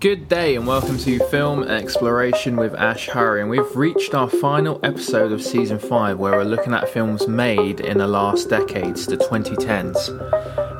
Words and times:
Good 0.00 0.28
day 0.28 0.56
and 0.56 0.66
welcome 0.66 0.96
to 0.96 1.18
Film 1.28 1.62
Exploration 1.62 2.56
with 2.56 2.74
Ash 2.74 3.06
Hurry. 3.08 3.42
And 3.42 3.50
we've 3.50 3.76
reached 3.76 4.14
our 4.14 4.30
final 4.30 4.80
episode 4.82 5.30
of 5.30 5.42
season 5.42 5.78
5 5.78 6.18
where 6.18 6.38
we're 6.38 6.44
looking 6.44 6.72
at 6.72 6.88
films 6.88 7.28
made 7.28 7.80
in 7.80 7.98
the 7.98 8.06
last 8.06 8.48
decades, 8.48 9.04
the 9.04 9.18
2010s. 9.18 10.08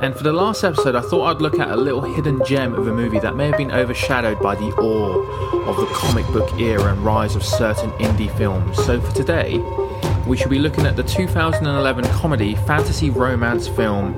And 0.02 0.16
for 0.16 0.22
the 0.22 0.32
last 0.32 0.64
episode, 0.64 0.96
I 0.96 1.02
thought 1.02 1.26
I'd 1.26 1.42
look 1.42 1.58
at 1.58 1.68
a 1.68 1.76
little 1.76 2.00
hidden 2.00 2.42
gem 2.46 2.72
of 2.72 2.88
a 2.88 2.94
movie 2.94 3.18
that 3.18 3.36
may 3.36 3.48
have 3.48 3.58
been 3.58 3.72
overshadowed 3.72 4.40
by 4.40 4.54
the 4.54 4.72
awe 4.76 5.68
of 5.68 5.76
the 5.76 5.86
comic 5.92 6.26
book 6.28 6.58
era 6.58 6.90
and 6.90 7.04
rise 7.04 7.36
of 7.36 7.44
certain 7.44 7.90
indie 7.98 8.34
films. 8.38 8.82
So 8.86 9.02
for 9.02 9.14
today, 9.14 9.58
we 10.26 10.38
shall 10.38 10.48
be 10.48 10.58
looking 10.58 10.86
at 10.86 10.96
the 10.96 11.02
2011 11.02 12.06
comedy 12.14 12.54
fantasy 12.54 13.10
romance 13.10 13.68
film 13.68 14.14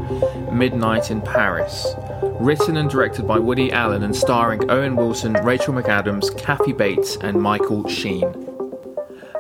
Midnight 0.57 1.11
in 1.11 1.23
Paris 1.23 1.93
written 2.23 2.77
and 2.77 2.89
directed 2.89 3.27
by 3.27 3.39
Woody 3.39 3.73
Allen 3.73 4.03
and 4.03 4.15
starring 4.15 4.71
Owen 4.71 4.97
Wilson, 4.97 5.33
Rachel 5.45 5.75
McAdams, 5.75 6.37
Kathy 6.39 6.73
Bates, 6.73 7.17
and 7.17 7.41
Michael 7.41 7.89
Sheen. 7.89 8.33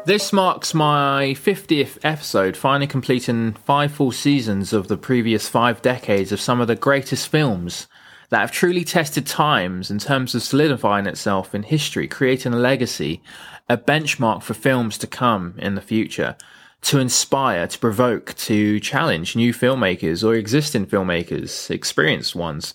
This 0.04 0.32
marks 0.32 0.74
my 0.74 1.34
50th 1.38 1.98
episode, 2.02 2.56
finally 2.56 2.88
completing 2.88 3.52
five 3.52 3.92
full 3.92 4.10
seasons 4.10 4.73
of 4.73 4.88
the 4.88 4.96
previous 4.96 5.48
five 5.48 5.80
decades 5.80 6.32
of 6.32 6.40
some 6.40 6.60
of 6.60 6.66
the 6.66 6.74
greatest 6.74 7.28
films 7.28 7.87
that 8.30 8.40
have 8.40 8.50
truly 8.50 8.84
tested 8.84 9.26
times 9.26 9.90
in 9.90 9.98
terms 9.98 10.34
of 10.34 10.42
solidifying 10.42 11.06
itself 11.06 11.54
in 11.54 11.62
history, 11.62 12.09
creating 12.09 12.52
a 12.52 12.59
legacy, 12.59 13.23
a 13.68 13.76
benchmark 13.76 14.42
for 14.42 14.54
films 14.54 14.98
to 14.98 15.06
come 15.06 15.54
in 15.59 15.76
the 15.76 15.80
future 15.80 16.37
to 16.82 16.98
inspire, 16.98 17.66
to 17.66 17.78
provoke, 17.78 18.34
to 18.34 18.80
challenge 18.80 19.36
new 19.36 19.54
filmmakers 19.54 20.24
or 20.27 20.34
existing 20.34 20.86
filmmakers, 20.86 21.70
experienced 21.70 22.34
ones, 22.34 22.74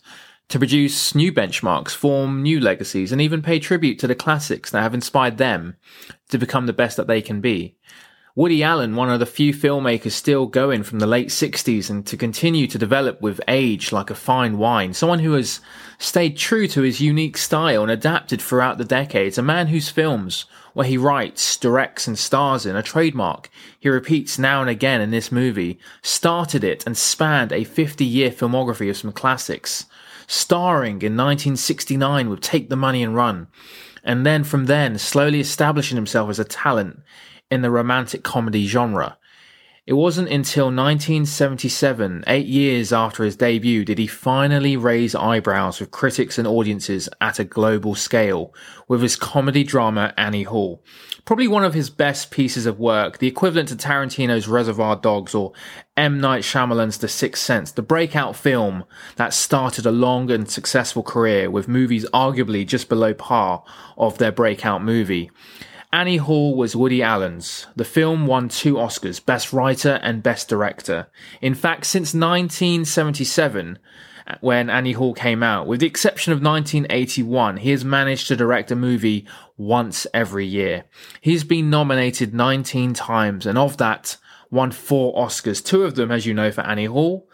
to 0.50 0.58
produce 0.58 1.14
new 1.14 1.32
benchmarks, 1.32 1.92
form 1.92 2.42
new 2.42 2.60
legacies, 2.60 3.12
and 3.12 3.22
even 3.22 3.42
pay 3.42 3.60
tribute 3.60 4.00
to 4.00 4.08
the 4.08 4.16
classics 4.16 4.72
that 4.72 4.82
have 4.82 4.94
inspired 4.94 5.38
them 5.38 5.76
to 6.30 6.38
become 6.38 6.66
the 6.66 6.74
best 6.74 6.96
that 6.96 7.08
they 7.08 7.22
can 7.22 7.42
be. 7.42 7.76
Woody 8.38 8.62
Allen, 8.62 8.96
one 8.96 9.10
of 9.10 9.20
the 9.20 9.26
few 9.26 9.52
filmmakers 9.52 10.12
still 10.12 10.46
going 10.46 10.84
from 10.84 11.00
the 11.00 11.08
late 11.08 11.30
60s 11.30 11.90
and 11.90 12.06
to 12.06 12.16
continue 12.16 12.68
to 12.68 12.78
develop 12.78 13.20
with 13.20 13.42
age 13.48 13.92
like 13.92 14.12
a 14.12 14.16
fine 14.16 14.60
wine. 14.60 14.94
Someone 14.94 15.18
who 15.18 15.32
has 15.32 15.60
stayed 15.98 16.38
true 16.38 16.68
to 16.68 16.84
his 16.84 17.02
unique 17.02 17.36
style 17.36 17.82
and 17.82 17.90
adapted 17.90 18.40
throughout 18.40 18.78
the 18.78 18.86
decades. 18.86 19.40
A 19.40 19.42
man 19.42 19.66
whose 19.66 19.90
films, 19.90 20.46
where 20.74 20.86
he 20.86 21.00
writes, 21.00 21.58
directs 21.58 22.06
and 22.06 22.16
stars 22.16 22.68
in, 22.68 22.76
a 22.76 22.84
trademark 22.84 23.50
he 23.80 23.90
repeats 23.90 24.38
now 24.38 24.62
and 24.62 24.70
again 24.70 25.02
in 25.02 25.10
this 25.10 25.32
movie, 25.32 25.80
started 26.04 26.64
it 26.64 26.86
and 26.86 26.96
spanned 26.96 27.52
a 27.52 27.64
50 27.64 28.06
year 28.06 28.30
filmography 28.30 28.88
of 28.88 28.98
some 28.98 29.12
classics. 29.12 29.88
Starring 30.28 31.02
in 31.02 31.18
1969 31.18 32.30
with 32.30 32.42
Take 32.42 32.70
the 32.70 32.76
Money 32.76 33.02
and 33.02 33.16
Run. 33.16 33.48
And 34.04 34.28
then 34.28 34.44
from 34.44 34.68
then, 34.68 35.00
slowly 35.00 35.40
establishing 35.40 35.96
himself 35.96 36.30
as 36.30 36.38
a 36.38 36.44
talent 36.44 37.02
in 37.50 37.62
the 37.62 37.72
romantic 37.72 38.24
comedy 38.24 38.68
genre. 38.68 39.18
It 39.88 39.94
wasn't 39.94 40.28
until 40.28 40.66
1977, 40.66 42.26
eight 42.28 42.46
years 42.46 42.92
after 42.92 43.24
his 43.24 43.38
debut, 43.38 43.86
did 43.86 43.98
he 43.98 44.06
finally 44.06 44.76
raise 44.76 45.16
eyebrows 45.16 45.80
with 45.80 45.92
critics 45.92 46.38
and 46.38 46.46
audiences 46.46 47.08
at 47.22 47.40
a 47.40 47.46
global 47.46 47.96
scale 47.96 48.54
with 48.90 49.02
his 49.02 49.16
comedy 49.16 49.64
drama 49.64 50.14
Annie 50.18 50.44
Hall. 50.44 50.84
Probably 51.24 51.48
one 51.48 51.64
of 51.64 51.74
his 51.74 51.90
best 51.90 52.32
pieces 52.32 52.66
of 52.66 52.82
work, 52.82 53.20
the 53.20 53.30
equivalent 53.30 53.70
to 53.70 53.78
Tarantino's 53.78 54.50
Reservoir 54.50 54.98
Dogs 54.98 55.34
or 55.34 55.54
M. 55.96 56.20
Night 56.20 56.44
Shyamalan's 56.44 56.98
The 56.98 57.08
Sixth 57.08 57.42
Sense, 57.42 57.72
the 57.72 57.82
breakout 57.82 58.36
film 58.36 58.84
that 59.16 59.34
started 59.34 59.86
a 59.86 59.92
long 59.92 60.30
and 60.30 60.52
successful 60.52 61.02
career 61.02 61.50
with 61.50 61.70
movies 61.70 62.06
arguably 62.14 62.68
just 62.68 62.90
below 62.90 63.14
par 63.14 63.64
of 63.98 64.18
their 64.18 64.34
breakout 64.34 64.84
movie. 64.84 65.32
Annie 65.94 66.18
Hall 66.18 66.54
was 66.56 66.76
Woody 66.76 67.02
Allen's. 67.02 67.66
The 67.78 67.86
film 67.86 68.28
won 68.28 68.50
two 68.50 68.74
Oscars, 68.74 69.24
Best 69.24 69.54
Writer 69.54 70.00
and 70.04 70.22
Best 70.22 70.50
Director. 70.50 71.08
In 71.42 71.56
fact, 71.56 71.86
since 71.86 72.14
1977, 72.14 73.80
uh, 74.28 74.36
when 74.42 74.70
Annie 74.70 74.92
Hall 74.92 75.14
came 75.14 75.42
out, 75.42 75.66
with 75.66 75.80
the 75.80 75.88
exception 75.88 76.34
of 76.34 76.44
1981, 76.44 77.58
he 77.58 77.72
has 77.72 77.86
managed 77.86 78.28
to 78.28 78.36
direct 78.36 78.70
a 78.70 78.76
movie 78.76 79.26
once 79.56 80.06
every 80.14 80.46
year. 80.46 80.84
He's 81.22 81.46
been 81.46 81.70
nominated 81.70 82.34
19 82.34 82.94
times, 82.94 83.46
and 83.46 83.58
of 83.58 83.78
that, 83.78 84.18
won 84.52 84.72
four 84.72 85.16
Oscars. 85.16 85.64
Two 85.64 85.84
of 85.84 85.96
them, 85.96 86.12
as 86.12 86.26
you 86.26 86.34
know, 86.34 86.52
for 86.52 86.62
Annie 86.62 86.86
Hall. 86.86 87.30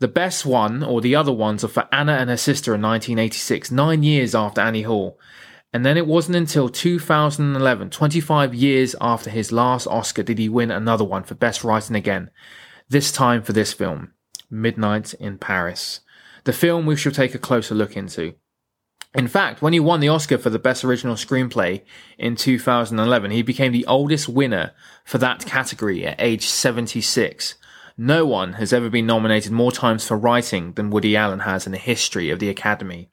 The 0.00 0.08
best 0.08 0.44
one, 0.44 0.82
or 0.82 1.00
the 1.00 1.14
other 1.14 1.32
ones, 1.32 1.62
are 1.62 1.68
for 1.68 1.86
Hannah 1.92 2.14
and 2.14 2.28
her 2.28 2.36
sister 2.36 2.74
in 2.74 2.82
1986, 2.82 3.70
nine 3.70 4.02
years 4.02 4.34
after 4.34 4.60
Annie 4.60 4.82
Hall. 4.82 5.20
And 5.72 5.86
then 5.86 5.96
it 5.96 6.06
wasn't 6.06 6.36
until 6.36 6.68
2011, 6.68 7.90
25 7.90 8.54
years 8.54 8.94
after 9.00 9.30
his 9.30 9.52
last 9.52 9.86
Oscar, 9.86 10.22
did 10.22 10.38
he 10.38 10.48
win 10.48 10.70
another 10.70 11.04
one 11.04 11.22
for 11.22 11.34
Best 11.34 11.64
Writing 11.64 11.96
again. 11.96 12.30
This 12.88 13.10
time 13.10 13.42
for 13.42 13.54
this 13.54 13.72
film, 13.72 14.12
Midnight 14.50 15.14
in 15.14 15.38
Paris. 15.38 16.00
The 16.44 16.52
film 16.52 16.84
we 16.84 16.96
shall 16.96 17.12
take 17.12 17.34
a 17.34 17.38
closer 17.38 17.74
look 17.74 17.96
into. 17.96 18.34
In 19.14 19.28
fact, 19.28 19.62
when 19.62 19.72
he 19.72 19.80
won 19.80 20.00
the 20.00 20.08
Oscar 20.08 20.38
for 20.38 20.50
the 20.50 20.58
Best 20.58 20.84
Original 20.84 21.16
Screenplay 21.16 21.82
in 22.18 22.36
2011, 22.36 23.30
he 23.30 23.42
became 23.42 23.72
the 23.72 23.86
oldest 23.86 24.28
winner 24.28 24.72
for 25.04 25.18
that 25.18 25.44
category 25.44 26.06
at 26.06 26.16
age 26.18 26.46
76. 26.46 27.56
No 27.96 28.24
one 28.24 28.54
has 28.54 28.72
ever 28.72 28.88
been 28.88 29.06
nominated 29.06 29.52
more 29.52 29.70
times 29.70 30.06
for 30.06 30.16
writing 30.16 30.72
than 30.72 30.90
Woody 30.90 31.14
Allen 31.14 31.40
has 31.40 31.66
in 31.66 31.72
the 31.72 31.78
history 31.78 32.30
of 32.30 32.38
the 32.38 32.48
Academy. 32.48 33.10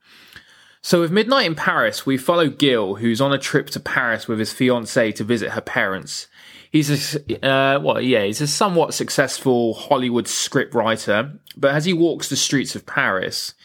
So 0.81 1.01
with 1.01 1.12
Midnight 1.12 1.45
in 1.45 1.56
Paris, 1.56 2.06
we 2.06 2.17
follow 2.17 2.47
Gil, 2.47 2.95
who's 2.95 3.19
on 3.19 3.34
a 3.34 3.38
trip 3.38 3.69
to 3.72 3.79
Paris 3.79 4.28
with 4.28 4.40
his 4.40 4.53
fiancée 4.53 5.13
to 5.16 5.23
visit 5.23 5.51
her 5.51 5.62
parents. 5.62 6.28
He's 6.72 7.16
a, 7.16 7.45
uh, 7.45 7.79
well, 7.79 8.00
yeah, 8.00 8.23
he's 8.23 8.41
a 8.41 8.47
somewhat 8.47 8.94
successful 8.94 9.73
Hollywood 9.73 10.28
script 10.28 10.73
writer, 10.73 11.34
but 11.57 11.75
as 11.75 11.85
he 11.85 11.94
walks 11.94 12.29
the 12.29 12.35
streets 12.35 12.75
of 12.75 12.85
Paris, 12.85 13.56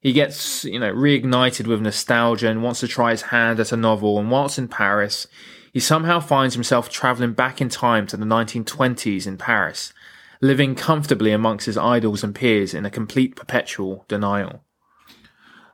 he 0.00 0.12
gets, 0.12 0.64
you 0.64 0.78
know, 0.78 0.92
reignited 0.92 1.66
with 1.66 1.80
nostalgia 1.80 2.48
and 2.48 2.62
wants 2.62 2.80
to 2.80 2.88
try 2.88 3.10
his 3.10 3.22
hand 3.22 3.58
at 3.58 3.72
a 3.72 3.76
novel. 3.76 4.18
And 4.18 4.30
whilst 4.30 4.58
in 4.58 4.68
Paris, 4.68 5.26
he 5.72 5.80
somehow 5.80 6.20
finds 6.20 6.54
himself 6.54 6.88
traveling 6.88 7.32
back 7.32 7.60
in 7.60 7.68
time 7.68 8.06
to 8.08 8.16
the 8.16 8.24
1920s 8.24 9.26
in 9.26 9.38
Paris, 9.38 9.92
living 10.40 10.74
comfortably 10.74 11.32
amongst 11.32 11.66
his 11.66 11.76
idols 11.76 12.22
and 12.22 12.34
peers 12.34 12.74
in 12.74 12.86
a 12.86 12.90
complete 12.90 13.36
perpetual 13.36 14.04
denial. 14.06 14.62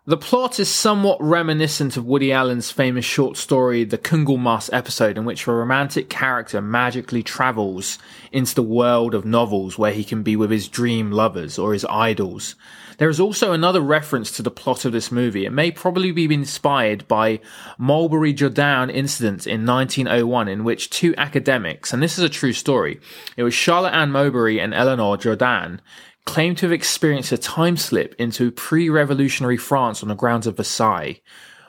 The 0.08 0.16
plot 0.16 0.60
is 0.60 0.72
somewhat 0.72 1.20
reminiscent 1.20 1.96
of 1.96 2.06
Woody 2.06 2.30
Allen's 2.30 2.70
famous 2.70 3.04
short 3.04 3.36
story, 3.36 3.82
The 3.82 3.98
Kugelmass 3.98 4.70
episode, 4.72 5.18
in 5.18 5.24
which 5.24 5.48
a 5.48 5.52
romantic 5.52 6.08
character 6.08 6.62
magically 6.62 7.24
travels 7.24 7.98
into 8.30 8.54
the 8.54 8.62
world 8.62 9.16
of 9.16 9.24
novels 9.24 9.76
where 9.76 9.90
he 9.90 10.04
can 10.04 10.22
be 10.22 10.36
with 10.36 10.52
his 10.52 10.68
dream 10.68 11.10
lovers 11.10 11.58
or 11.58 11.72
his 11.72 11.84
idols. 11.86 12.54
There 12.98 13.08
is 13.08 13.18
also 13.18 13.52
another 13.52 13.80
reference 13.80 14.30
to 14.36 14.42
the 14.42 14.50
plot 14.50 14.84
of 14.84 14.92
this 14.92 15.10
movie. 15.10 15.44
It 15.44 15.50
may 15.50 15.72
probably 15.72 16.12
be 16.12 16.32
inspired 16.32 17.08
by 17.08 17.40
Moberly 17.76 18.32
Jourdain 18.32 18.94
incident 18.94 19.44
in 19.44 19.66
1901 19.66 20.46
in 20.46 20.62
which 20.62 20.88
two 20.88 21.16
academics, 21.16 21.92
and 21.92 22.00
this 22.00 22.16
is 22.16 22.22
a 22.22 22.28
true 22.28 22.52
story, 22.52 23.00
it 23.36 23.42
was 23.42 23.54
Charlotte 23.54 23.92
Anne 23.92 24.12
Moberly 24.12 24.60
and 24.60 24.72
Eleanor 24.72 25.16
Jourdain, 25.16 25.80
claim 26.26 26.54
to 26.56 26.66
have 26.66 26.72
experienced 26.72 27.32
a 27.32 27.38
time 27.38 27.76
slip 27.76 28.14
into 28.18 28.50
pre-revolutionary 28.50 29.56
France 29.56 30.02
on 30.02 30.08
the 30.08 30.14
grounds 30.14 30.46
of 30.46 30.56
Versailles, 30.56 31.20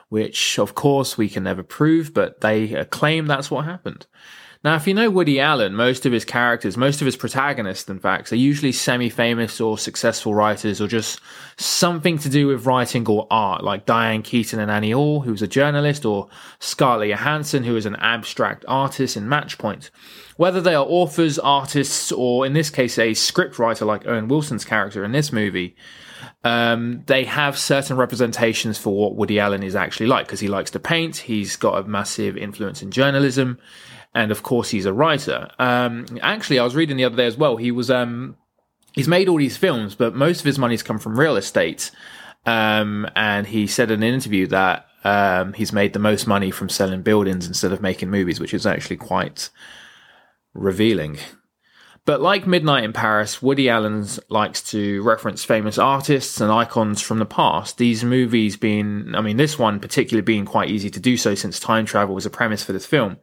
which 0.08 0.58
of 0.58 0.74
course 0.74 1.16
we 1.16 1.28
can 1.28 1.44
never 1.44 1.62
prove, 1.62 2.12
but 2.12 2.40
they 2.40 2.76
uh, 2.76 2.84
claim 2.84 3.26
that's 3.26 3.50
what 3.50 3.64
happened. 3.64 4.06
Now, 4.64 4.74
if 4.74 4.88
you 4.88 4.94
know 4.94 5.08
Woody 5.08 5.38
Allen, 5.38 5.76
most 5.76 6.04
of 6.04 6.10
his 6.10 6.24
characters, 6.24 6.76
most 6.76 7.00
of 7.00 7.06
his 7.06 7.16
protagonists, 7.16 7.88
in 7.88 8.00
fact, 8.00 8.32
are 8.32 8.36
usually 8.36 8.72
semi-famous 8.72 9.60
or 9.60 9.78
successful 9.78 10.34
writers 10.34 10.80
or 10.80 10.88
just 10.88 11.20
something 11.56 12.18
to 12.18 12.28
do 12.28 12.48
with 12.48 12.66
writing 12.66 13.06
or 13.06 13.28
art, 13.30 13.62
like 13.62 13.86
Diane 13.86 14.22
Keaton 14.22 14.58
and 14.58 14.68
Annie 14.68 14.90
Hall, 14.90 15.20
who's 15.20 15.42
a 15.42 15.46
journalist, 15.46 16.04
or 16.04 16.28
Scarlett 16.58 17.10
Johansson, 17.10 17.62
who 17.62 17.76
is 17.76 17.86
an 17.86 17.94
abstract 17.96 18.64
artist 18.66 19.16
in 19.16 19.28
Matchpoint. 19.28 19.90
Whether 20.36 20.60
they 20.60 20.74
are 20.74 20.84
authors, 20.84 21.38
artists, 21.38 22.10
or 22.10 22.44
in 22.44 22.52
this 22.52 22.68
case, 22.68 22.98
a 22.98 23.12
scriptwriter 23.12 23.86
like 23.86 24.08
Owen 24.08 24.26
Wilson's 24.26 24.64
character 24.64 25.04
in 25.04 25.12
this 25.12 25.32
movie, 25.32 25.76
um, 26.42 27.04
they 27.06 27.22
have 27.24 27.56
certain 27.56 27.96
representations 27.96 28.76
for 28.76 28.92
what 28.92 29.14
Woody 29.14 29.38
Allen 29.38 29.62
is 29.62 29.76
actually 29.76 30.06
like 30.06 30.26
because 30.26 30.40
he 30.40 30.48
likes 30.48 30.72
to 30.72 30.80
paint. 30.80 31.16
He's 31.16 31.54
got 31.54 31.78
a 31.78 31.86
massive 31.86 32.36
influence 32.36 32.82
in 32.82 32.90
journalism 32.90 33.58
and 34.14 34.30
of 34.30 34.42
course 34.42 34.70
he's 34.70 34.86
a 34.86 34.92
writer. 34.92 35.50
Um, 35.58 36.06
actually, 36.22 36.58
I 36.58 36.64
was 36.64 36.74
reading 36.74 36.96
the 36.96 37.04
other 37.04 37.16
day 37.16 37.26
as 37.26 37.36
well. 37.36 37.56
He 37.56 37.70
was 37.70 37.90
um, 37.90 38.36
he's 38.92 39.08
made 39.08 39.28
all 39.28 39.38
these 39.38 39.56
films, 39.56 39.94
but 39.94 40.14
most 40.14 40.40
of 40.40 40.46
his 40.46 40.58
money's 40.58 40.82
come 40.82 40.98
from 40.98 41.18
real 41.18 41.36
estate. 41.36 41.90
Um, 42.46 43.08
and 43.14 43.46
he 43.46 43.66
said 43.66 43.90
in 43.90 44.02
an 44.02 44.14
interview 44.14 44.46
that 44.48 44.86
um, 45.04 45.52
he's 45.52 45.72
made 45.72 45.92
the 45.92 45.98
most 45.98 46.26
money 46.26 46.50
from 46.50 46.68
selling 46.68 47.02
buildings 47.02 47.46
instead 47.46 47.72
of 47.72 47.82
making 47.82 48.10
movies, 48.10 48.40
which 48.40 48.54
is 48.54 48.66
actually 48.66 48.96
quite 48.96 49.50
revealing. 50.54 51.18
But 52.04 52.22
like 52.22 52.46
Midnight 52.46 52.84
in 52.84 52.94
Paris, 52.94 53.42
Woody 53.42 53.68
Allen 53.68 54.06
likes 54.30 54.62
to 54.70 55.02
reference 55.02 55.44
famous 55.44 55.76
artists 55.76 56.40
and 56.40 56.50
icons 56.50 57.02
from 57.02 57.18
the 57.18 57.26
past. 57.26 57.76
These 57.76 58.02
movies 58.02 58.56
being, 58.56 59.14
I 59.14 59.20
mean, 59.20 59.36
this 59.36 59.58
one 59.58 59.78
particularly 59.78 60.24
being 60.24 60.46
quite 60.46 60.70
easy 60.70 60.88
to 60.88 61.00
do 61.00 61.18
so 61.18 61.34
since 61.34 61.60
time 61.60 61.84
travel 61.84 62.14
was 62.14 62.24
a 62.24 62.30
premise 62.30 62.64
for 62.64 62.72
this 62.72 62.86
film. 62.86 63.18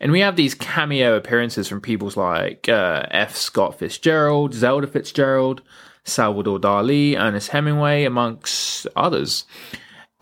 And 0.00 0.12
we 0.12 0.20
have 0.20 0.36
these 0.36 0.54
cameo 0.54 1.16
appearances 1.16 1.68
from 1.68 1.80
people 1.80 2.10
like 2.16 2.68
uh, 2.68 3.04
F. 3.10 3.36
Scott 3.36 3.78
Fitzgerald, 3.78 4.54
Zelda 4.54 4.86
Fitzgerald, 4.86 5.60
Salvador 6.04 6.58
Dali, 6.58 7.18
Ernest 7.18 7.50
Hemingway, 7.50 8.04
amongst 8.04 8.86
others. 8.96 9.44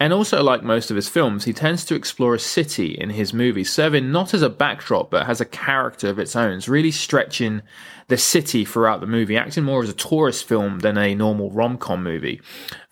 And 0.00 0.12
also, 0.12 0.42
like 0.42 0.62
most 0.62 0.90
of 0.90 0.96
his 0.96 1.08
films, 1.08 1.44
he 1.44 1.52
tends 1.52 1.84
to 1.86 1.96
explore 1.96 2.34
a 2.34 2.38
city 2.38 2.92
in 2.92 3.10
his 3.10 3.32
movies, 3.32 3.72
serving 3.72 4.12
not 4.12 4.32
as 4.32 4.42
a 4.42 4.48
backdrop, 4.48 5.10
but 5.10 5.26
has 5.26 5.40
a 5.40 5.44
character 5.44 6.08
of 6.08 6.20
its 6.20 6.36
own. 6.36 6.58
It's 6.58 6.68
really 6.68 6.92
stretching 6.92 7.62
the 8.06 8.16
city 8.16 8.64
throughout 8.64 9.00
the 9.00 9.08
movie, 9.08 9.36
acting 9.36 9.64
more 9.64 9.82
as 9.82 9.88
a 9.88 9.94
tourist 9.94 10.44
film 10.44 10.80
than 10.80 10.96
a 10.96 11.16
normal 11.16 11.50
rom-com 11.50 12.02
movie. 12.02 12.40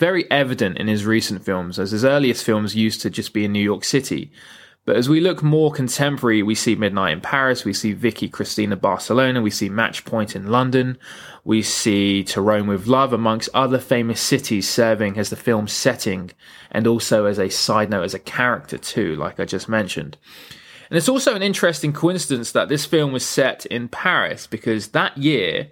Very 0.01 0.29
evident 0.33 0.79
in 0.79 0.89
his 0.89 1.07
recent 1.07 1.45
films, 1.45 1.79
as 1.79 1.93
his 1.93 2.05
earliest 2.05 2.45
films 2.45 2.75
used 2.75 3.01
to 3.03 3.11
just 3.11 3.33
be 3.33 3.45
in 3.45 3.53
New 3.53 3.61
York 3.61 3.85
City. 3.85 4.33
But 4.87 4.95
as 4.95 5.09
we 5.09 5.21
look 5.21 5.43
more 5.43 5.73
contemporary, 5.73 6.45
we 6.45 6.55
see 6.55 6.77
Midnight 6.77 7.13
in 7.13 7.21
Paris, 7.21 7.65
we 7.65 7.73
see 7.73 7.93
Vicky 7.93 8.29
Cristina 8.29 8.77
Barcelona, 8.77 9.43
we 9.43 9.51
see 9.51 9.69
Match 9.69 10.05
Point 10.05 10.37
in 10.37 10.47
London, 10.47 10.97
we 11.43 11.61
see 11.61 12.23
To 12.23 12.41
Rome 12.41 12.69
with 12.69 12.87
Love, 12.87 13.13
amongst 13.13 13.49
other 13.53 13.81
famous 13.81 14.21
cities 14.21 14.69
serving 14.69 15.19
as 15.19 15.29
the 15.29 15.37
film's 15.37 15.73
setting 15.73 16.31
and 16.71 16.87
also 16.87 17.25
as 17.25 17.41
a 17.41 17.51
side 17.51 17.91
note, 17.91 18.05
as 18.05 18.15
a 18.15 18.21
character 18.21 18.79
too, 18.79 19.17
like 19.17 19.41
I 19.41 19.45
just 19.45 19.69
mentioned. 19.69 20.19
And 20.89 20.97
it's 20.97 21.09
also 21.09 21.35
an 21.35 21.43
interesting 21.43 21.93
coincidence 21.93 22.53
that 22.53 22.69
this 22.69 22.87
film 22.87 23.11
was 23.11 23.27
set 23.27 23.67
in 23.67 23.89
Paris 23.89 24.47
because 24.47 24.89
that 24.89 25.19
year 25.19 25.69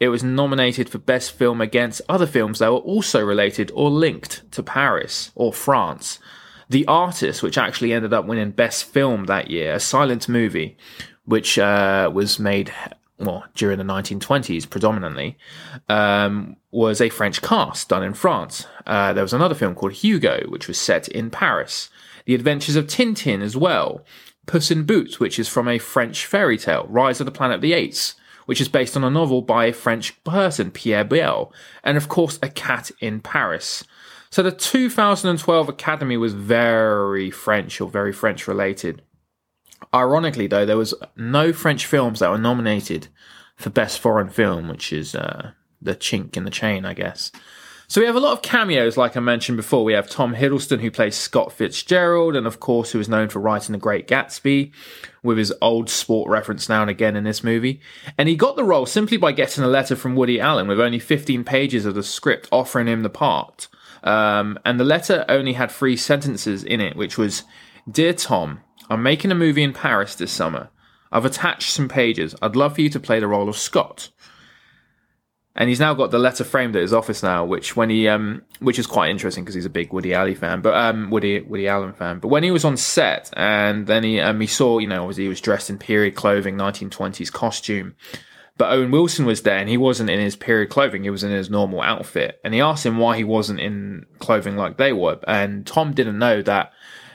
it 0.00 0.08
was 0.08 0.24
nominated 0.24 0.88
for 0.88 0.98
Best 0.98 1.30
Film 1.30 1.60
against 1.60 2.02
other 2.08 2.26
films 2.26 2.58
that 2.58 2.72
were 2.72 2.78
also 2.78 3.24
related 3.24 3.70
or 3.72 3.88
linked 3.88 4.50
to 4.50 4.64
Paris 4.64 5.30
or 5.36 5.52
France. 5.52 6.18
The 6.70 6.86
Artist, 6.86 7.42
which 7.42 7.56
actually 7.56 7.92
ended 7.92 8.12
up 8.12 8.26
winning 8.26 8.50
Best 8.50 8.84
Film 8.84 9.24
that 9.24 9.50
year, 9.50 9.74
a 9.74 9.80
silent 9.80 10.28
movie, 10.28 10.76
which 11.24 11.58
uh, 11.58 12.10
was 12.12 12.38
made 12.38 12.72
well 13.18 13.44
during 13.54 13.78
the 13.78 13.84
1920s 13.84 14.68
predominantly, 14.68 15.36
um, 15.88 16.56
was 16.70 17.00
a 17.00 17.08
French 17.08 17.42
cast 17.42 17.88
done 17.88 18.02
in 18.02 18.14
France. 18.14 18.66
Uh, 18.86 19.12
there 19.12 19.24
was 19.24 19.32
another 19.32 19.54
film 19.54 19.74
called 19.74 19.92
Hugo, 19.92 20.44
which 20.48 20.68
was 20.68 20.78
set 20.78 21.08
in 21.08 21.30
Paris. 21.30 21.90
The 22.26 22.34
Adventures 22.34 22.76
of 22.76 22.86
Tintin 22.86 23.42
as 23.42 23.56
well. 23.56 24.04
Puss 24.46 24.70
in 24.70 24.84
Boots, 24.84 25.18
which 25.18 25.38
is 25.38 25.48
from 25.48 25.68
a 25.68 25.78
French 25.78 26.26
fairy 26.26 26.58
tale. 26.58 26.86
Rise 26.88 27.20
of 27.20 27.26
the 27.26 27.32
Planet 27.32 27.56
of 27.56 27.60
the 27.60 27.72
Apes, 27.72 28.14
which 28.46 28.60
is 28.60 28.68
based 28.68 28.96
on 28.96 29.04
a 29.04 29.10
novel 29.10 29.42
by 29.42 29.66
a 29.66 29.72
French 29.72 30.22
person, 30.24 30.70
Pierre 30.70 31.04
Boulle. 31.04 31.52
And 31.84 31.96
of 31.96 32.08
course, 32.08 32.38
A 32.42 32.48
Cat 32.48 32.90
in 33.00 33.20
Paris. 33.20 33.84
So 34.30 34.42
the 34.42 34.52
2012 34.52 35.68
Academy 35.68 36.16
was 36.16 36.34
very 36.34 37.30
French 37.30 37.80
or 37.80 37.88
very 37.88 38.12
French 38.12 38.46
related. 38.46 39.02
Ironically, 39.94 40.46
though, 40.46 40.66
there 40.66 40.76
was 40.76 40.94
no 41.16 41.52
French 41.52 41.86
films 41.86 42.20
that 42.20 42.30
were 42.30 42.38
nominated 42.38 43.08
for 43.56 43.70
Best 43.70 43.98
Foreign 43.98 44.28
Film, 44.28 44.68
which 44.68 44.92
is 44.92 45.14
uh, 45.14 45.52
the 45.80 45.96
chink 45.96 46.36
in 46.36 46.44
the 46.44 46.50
chain, 46.50 46.84
I 46.84 46.94
guess. 46.94 47.32
So 47.90 48.02
we 48.02 48.06
have 48.06 48.16
a 48.16 48.20
lot 48.20 48.34
of 48.34 48.42
cameos, 48.42 48.98
like 48.98 49.16
I 49.16 49.20
mentioned 49.20 49.56
before. 49.56 49.82
We 49.82 49.94
have 49.94 50.10
Tom 50.10 50.34
Hiddleston, 50.34 50.80
who 50.80 50.90
plays 50.90 51.16
Scott 51.16 51.54
Fitzgerald, 51.54 52.36
and 52.36 52.46
of 52.46 52.60
course, 52.60 52.92
who 52.92 53.00
is 53.00 53.08
known 53.08 53.30
for 53.30 53.40
writing 53.40 53.72
The 53.72 53.78
Great 53.78 54.06
Gatsby, 54.06 54.72
with 55.22 55.38
his 55.38 55.54
old 55.62 55.88
sport 55.88 56.28
reference 56.28 56.68
now 56.68 56.82
and 56.82 56.90
again 56.90 57.16
in 57.16 57.24
this 57.24 57.42
movie. 57.42 57.80
And 58.18 58.28
he 58.28 58.36
got 58.36 58.56
the 58.56 58.64
role 58.64 58.84
simply 58.84 59.16
by 59.16 59.32
getting 59.32 59.64
a 59.64 59.68
letter 59.68 59.96
from 59.96 60.16
Woody 60.16 60.38
Allen 60.38 60.68
with 60.68 60.78
only 60.78 60.98
15 60.98 61.44
pages 61.44 61.86
of 61.86 61.94
the 61.94 62.02
script 62.02 62.46
offering 62.52 62.88
him 62.88 63.02
the 63.02 63.08
part. 63.08 63.68
Um, 64.02 64.58
and 64.64 64.78
the 64.78 64.84
letter 64.84 65.24
only 65.28 65.54
had 65.54 65.70
three 65.70 65.96
sentences 65.96 66.64
in 66.64 66.80
it, 66.80 66.96
which 66.96 67.18
was 67.18 67.44
Dear 67.90 68.12
Tom, 68.12 68.60
I'm 68.90 69.02
making 69.02 69.30
a 69.30 69.34
movie 69.34 69.62
in 69.62 69.72
Paris 69.72 70.14
this 70.14 70.32
summer. 70.32 70.70
I've 71.10 71.24
attached 71.24 71.70
some 71.70 71.88
pages. 71.88 72.34
I'd 72.42 72.56
love 72.56 72.74
for 72.74 72.82
you 72.82 72.90
to 72.90 73.00
play 73.00 73.20
the 73.20 73.28
role 73.28 73.48
of 73.48 73.56
Scott. 73.56 74.10
And 75.56 75.68
he's 75.68 75.80
now 75.80 75.92
got 75.94 76.12
the 76.12 76.20
letter 76.20 76.44
framed 76.44 76.76
at 76.76 76.82
his 76.82 76.92
office 76.92 77.22
now, 77.22 77.44
which 77.44 77.74
when 77.74 77.90
he, 77.90 78.06
um, 78.06 78.42
which 78.60 78.78
is 78.78 78.86
quite 78.86 79.10
interesting 79.10 79.42
because 79.42 79.56
he's 79.56 79.64
a 79.64 79.70
big 79.70 79.92
Woody 79.92 80.14
Allen 80.14 80.36
fan, 80.36 80.60
but 80.60 80.74
um, 80.74 81.10
Woody 81.10 81.40
Woody 81.40 81.66
Allen 81.66 81.94
fan. 81.94 82.20
But 82.20 82.28
when 82.28 82.44
he 82.44 82.52
was 82.52 82.64
on 82.64 82.76
set, 82.76 83.30
and 83.36 83.86
then 83.88 84.04
he, 84.04 84.20
um, 84.20 84.40
he 84.40 84.46
saw, 84.46 84.78
you 84.78 84.86
know, 84.86 85.02
obviously 85.02 85.24
he 85.24 85.28
was 85.28 85.40
dressed 85.40 85.68
in 85.68 85.76
period 85.76 86.14
clothing, 86.14 86.56
1920s 86.56 87.32
costume, 87.32 87.96
but 88.58 88.72
Owen 88.72 88.90
Wilson 88.90 89.24
was 89.24 89.42
there 89.42 89.56
and 89.56 89.68
he 89.68 89.76
wasn't 89.76 90.10
in 90.10 90.18
his 90.18 90.34
period 90.34 90.68
clothing. 90.68 91.04
He 91.04 91.10
was 91.10 91.22
in 91.22 91.30
his 91.30 91.48
normal 91.48 91.80
outfit. 91.80 92.40
And 92.44 92.52
he 92.52 92.60
asked 92.60 92.84
him 92.84 92.98
why 92.98 93.16
he 93.16 93.24
wasn't 93.24 93.60
in 93.60 94.04
clothing 94.18 94.56
like 94.56 94.76
they 94.76 94.92
were. 94.92 95.18
And 95.26 95.64
Tom 95.64 95.92
didn't 95.92 96.18
know 96.18 96.42
that 96.42 96.72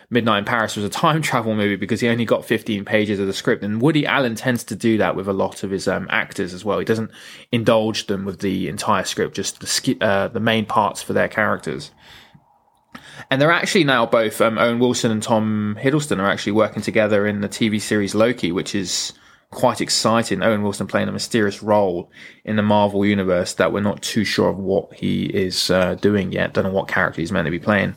Midnight 0.09 0.39
in 0.39 0.45
Paris 0.45 0.77
was 0.77 0.85
a 0.85 0.89
time 0.89 1.21
travel 1.23 1.53
movie 1.53 1.75
because 1.75 1.99
he 1.99 2.07
only 2.07 2.23
got 2.23 2.45
15 2.45 2.85
pages 2.85 3.19
of 3.19 3.27
the 3.27 3.33
script. 3.33 3.61
And 3.61 3.81
Woody 3.81 4.05
Allen 4.05 4.35
tends 4.35 4.63
to 4.65 4.75
do 4.75 4.97
that 4.99 5.17
with 5.17 5.27
a 5.27 5.33
lot 5.33 5.63
of 5.63 5.71
his 5.71 5.85
um, 5.85 6.07
actors 6.09 6.53
as 6.53 6.63
well. 6.63 6.79
He 6.79 6.85
doesn't 6.85 7.11
indulge 7.51 8.07
them 8.07 8.23
with 8.23 8.39
the 8.39 8.69
entire 8.69 9.03
script, 9.03 9.35
just 9.35 9.59
the, 9.59 9.97
uh, 9.99 10.29
the 10.29 10.39
main 10.39 10.65
parts 10.65 11.03
for 11.03 11.11
their 11.11 11.27
characters. 11.27 11.91
And 13.29 13.41
they're 13.41 13.51
actually 13.51 13.83
now 13.83 14.05
both 14.05 14.39
um, 14.39 14.57
Owen 14.57 14.79
Wilson 14.79 15.11
and 15.11 15.21
Tom 15.21 15.77
Hiddleston 15.79 16.19
are 16.19 16.29
actually 16.29 16.53
working 16.53 16.81
together 16.81 17.27
in 17.27 17.41
the 17.41 17.49
TV 17.49 17.81
series 17.81 18.15
Loki, 18.15 18.51
which 18.51 18.75
is 18.75 19.13
quite 19.53 19.81
exciting. 19.81 20.41
Owen 20.41 20.63
Wilson 20.63 20.87
playing 20.87 21.07
a 21.07 21.11
mysterious 21.11 21.63
role 21.63 22.11
in 22.43 22.55
the 22.55 22.61
Marvel 22.61 23.05
universe 23.05 23.53
that 23.53 23.71
we're 23.71 23.81
not 23.81 24.01
too 24.01 24.23
sure 24.23 24.49
of 24.49 24.57
what 24.57 24.93
he 24.93 25.25
is 25.25 25.69
uh, 25.69 25.95
doing 25.95 26.31
yet. 26.31 26.53
Don't 26.53 26.65
know 26.65 26.71
what 26.71 26.87
character 26.87 27.21
he's 27.21 27.31
meant 27.31 27.45
to 27.45 27.51
be 27.51 27.59
playing. 27.59 27.95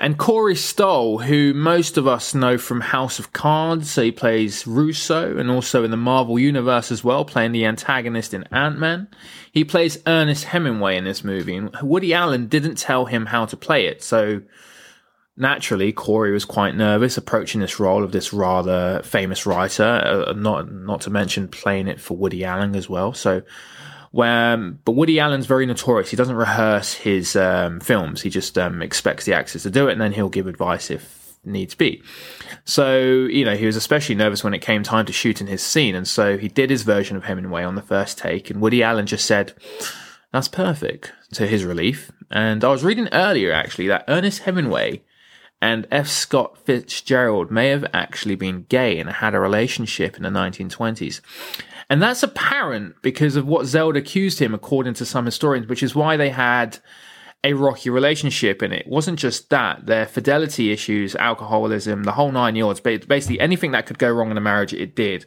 And 0.00 0.18
Corey 0.18 0.56
Stoll, 0.56 1.18
who 1.18 1.54
most 1.54 1.96
of 1.96 2.08
us 2.08 2.34
know 2.34 2.58
from 2.58 2.80
House 2.80 3.20
of 3.20 3.32
Cards, 3.32 3.92
so 3.92 4.02
he 4.02 4.10
plays 4.10 4.66
Russo 4.66 5.38
and 5.38 5.48
also 5.48 5.84
in 5.84 5.92
the 5.92 5.96
Marvel 5.96 6.36
Universe 6.36 6.90
as 6.90 7.04
well, 7.04 7.24
playing 7.24 7.52
the 7.52 7.64
antagonist 7.64 8.34
in 8.34 8.42
Ant 8.52 8.76
Man. 8.76 9.06
He 9.52 9.64
plays 9.64 10.02
Ernest 10.04 10.46
Hemingway 10.46 10.96
in 10.96 11.04
this 11.04 11.22
movie, 11.22 11.54
and 11.54 11.70
Woody 11.80 12.12
Allen 12.12 12.48
didn't 12.48 12.74
tell 12.74 13.04
him 13.04 13.26
how 13.26 13.46
to 13.46 13.56
play 13.56 13.86
it, 13.86 14.02
so 14.02 14.42
naturally, 15.36 15.92
Corey 15.92 16.32
was 16.32 16.44
quite 16.44 16.76
nervous 16.76 17.16
approaching 17.16 17.60
this 17.60 17.80
role 17.80 18.04
of 18.04 18.12
this 18.12 18.32
rather 18.32 19.02
famous 19.02 19.46
writer, 19.46 20.26
uh, 20.28 20.32
not 20.32 20.70
not 20.72 21.00
to 21.02 21.10
mention 21.10 21.48
playing 21.48 21.88
it 21.88 22.00
for 22.00 22.16
Woody 22.16 22.44
Allen 22.44 22.74
as 22.74 22.88
well. 22.88 23.12
So, 23.12 23.42
when, 24.10 24.78
but 24.84 24.92
Woody 24.92 25.18
Allen's 25.18 25.46
very 25.46 25.66
notorious. 25.66 26.10
He 26.10 26.16
doesn't 26.16 26.36
rehearse 26.36 26.94
his 26.94 27.34
um, 27.36 27.80
films. 27.80 28.22
He 28.22 28.30
just 28.30 28.56
um, 28.58 28.82
expects 28.82 29.24
the 29.24 29.34
actors 29.34 29.64
to 29.64 29.70
do 29.70 29.88
it, 29.88 29.92
and 29.92 30.00
then 30.00 30.12
he'll 30.12 30.28
give 30.28 30.46
advice 30.46 30.90
if 30.90 31.36
needs 31.44 31.74
be. 31.74 32.02
So, 32.64 33.00
you 33.00 33.44
know, 33.44 33.56
he 33.56 33.66
was 33.66 33.76
especially 33.76 34.14
nervous 34.14 34.42
when 34.42 34.54
it 34.54 34.60
came 34.60 34.82
time 34.82 35.04
to 35.06 35.12
shoot 35.12 35.40
in 35.40 35.46
his 35.46 35.62
scene, 35.62 35.94
and 35.94 36.08
so 36.08 36.38
he 36.38 36.48
did 36.48 36.70
his 36.70 36.82
version 36.82 37.16
of 37.16 37.24
Hemingway 37.24 37.64
on 37.64 37.74
the 37.74 37.82
first 37.82 38.18
take, 38.18 38.50
and 38.50 38.60
Woody 38.60 38.82
Allen 38.82 39.06
just 39.06 39.26
said. 39.26 39.52
That's 40.32 40.48
perfect 40.48 41.12
to 41.34 41.46
his 41.46 41.64
relief. 41.64 42.10
And 42.28 42.64
I 42.64 42.68
was 42.68 42.82
reading 42.82 43.08
earlier 43.12 43.52
actually 43.52 43.86
that 43.86 44.04
Ernest 44.08 44.40
Hemingway 44.40 45.04
and 45.64 45.86
F. 45.90 46.08
Scott 46.08 46.58
Fitzgerald 46.58 47.50
may 47.50 47.68
have 47.68 47.86
actually 47.94 48.34
been 48.34 48.66
gay 48.68 48.98
and 48.98 49.08
had 49.08 49.34
a 49.34 49.40
relationship 49.40 50.14
in 50.14 50.22
the 50.22 50.28
1920s. 50.28 51.22
And 51.88 52.02
that's 52.02 52.22
apparent 52.22 53.00
because 53.00 53.34
of 53.34 53.46
what 53.46 53.64
Zelda 53.64 54.00
accused 54.00 54.40
him, 54.40 54.52
according 54.52 54.92
to 54.94 55.06
some 55.06 55.24
historians, 55.24 55.66
which 55.66 55.82
is 55.82 55.94
why 55.94 56.18
they 56.18 56.28
had 56.28 56.80
a 57.42 57.54
rocky 57.54 57.88
relationship. 57.88 58.60
And 58.60 58.74
it 58.74 58.86
wasn't 58.86 59.18
just 59.18 59.48
that, 59.48 59.86
their 59.86 60.04
fidelity 60.04 60.70
issues, 60.70 61.16
alcoholism, 61.16 62.02
the 62.02 62.12
whole 62.12 62.30
nine 62.30 62.56
yards, 62.56 62.80
but 62.80 63.08
basically 63.08 63.40
anything 63.40 63.70
that 63.70 63.86
could 63.86 63.98
go 63.98 64.12
wrong 64.12 64.30
in 64.30 64.36
a 64.36 64.42
marriage, 64.42 64.74
it 64.74 64.94
did. 64.94 65.24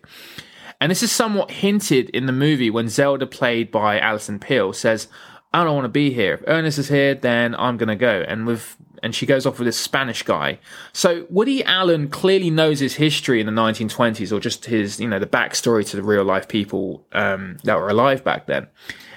And 0.79 0.91
this 0.91 1.01
is 1.01 1.11
somewhat 1.11 1.49
hinted 1.49 2.11
in 2.11 2.27
the 2.27 2.31
movie 2.31 2.69
when 2.69 2.89
Zelda, 2.89 3.25
played 3.25 3.71
by 3.71 3.99
Alison 3.99 4.37
Pill, 4.37 4.71
says, 4.71 5.07
I 5.51 5.63
don't 5.63 5.73
want 5.73 5.85
to 5.85 5.89
be 5.89 6.11
here. 6.11 6.35
If 6.35 6.43
Ernest 6.45 6.77
is 6.77 6.89
here, 6.89 7.15
then 7.15 7.55
I'm 7.55 7.77
going 7.77 7.89
to 7.89 7.95
go. 7.95 8.23
And 8.27 8.45
with 8.45 8.77
and 9.03 9.13
she 9.15 9.25
goes 9.25 9.45
off 9.45 9.59
with 9.59 9.65
this 9.65 9.77
Spanish 9.77 10.23
guy. 10.23 10.59
So 10.93 11.25
Woody 11.29 11.63
Allen 11.63 12.09
clearly 12.09 12.49
knows 12.49 12.79
his 12.79 12.95
history 12.95 13.39
in 13.39 13.45
the 13.45 13.51
1920s, 13.51 14.31
or 14.31 14.39
just 14.39 14.65
his, 14.65 14.99
you 14.99 15.07
know, 15.07 15.19
the 15.19 15.27
backstory 15.27 15.87
to 15.89 15.95
the 15.95 16.03
real 16.03 16.23
life 16.23 16.47
people 16.47 17.05
um, 17.11 17.57
that 17.63 17.77
were 17.77 17.89
alive 17.89 18.23
back 18.23 18.47
then. 18.47 18.67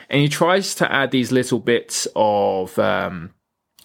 And 0.08 0.20
he 0.20 0.28
tries 0.28 0.74
to 0.76 0.92
add 0.92 1.10
these 1.10 1.30
little 1.30 1.60
bits 1.60 2.08
of 2.16 2.78
um, 2.78 3.32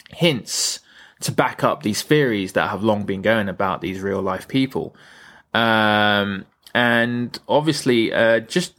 hints 0.10 0.80
to 1.22 1.32
back 1.32 1.64
up 1.64 1.84
these 1.84 2.02
theories 2.02 2.54
that 2.54 2.70
have 2.70 2.84
long 2.84 3.04
been 3.04 3.22
going 3.22 3.50
about 3.50 3.82
these 3.82 4.02
real 4.02 4.22
life 4.22 4.48
people. 4.48 4.96
Um, 5.54 6.46
and 6.74 7.40
obviously, 7.48 8.12
uh, 8.12 8.42
just 8.42 8.74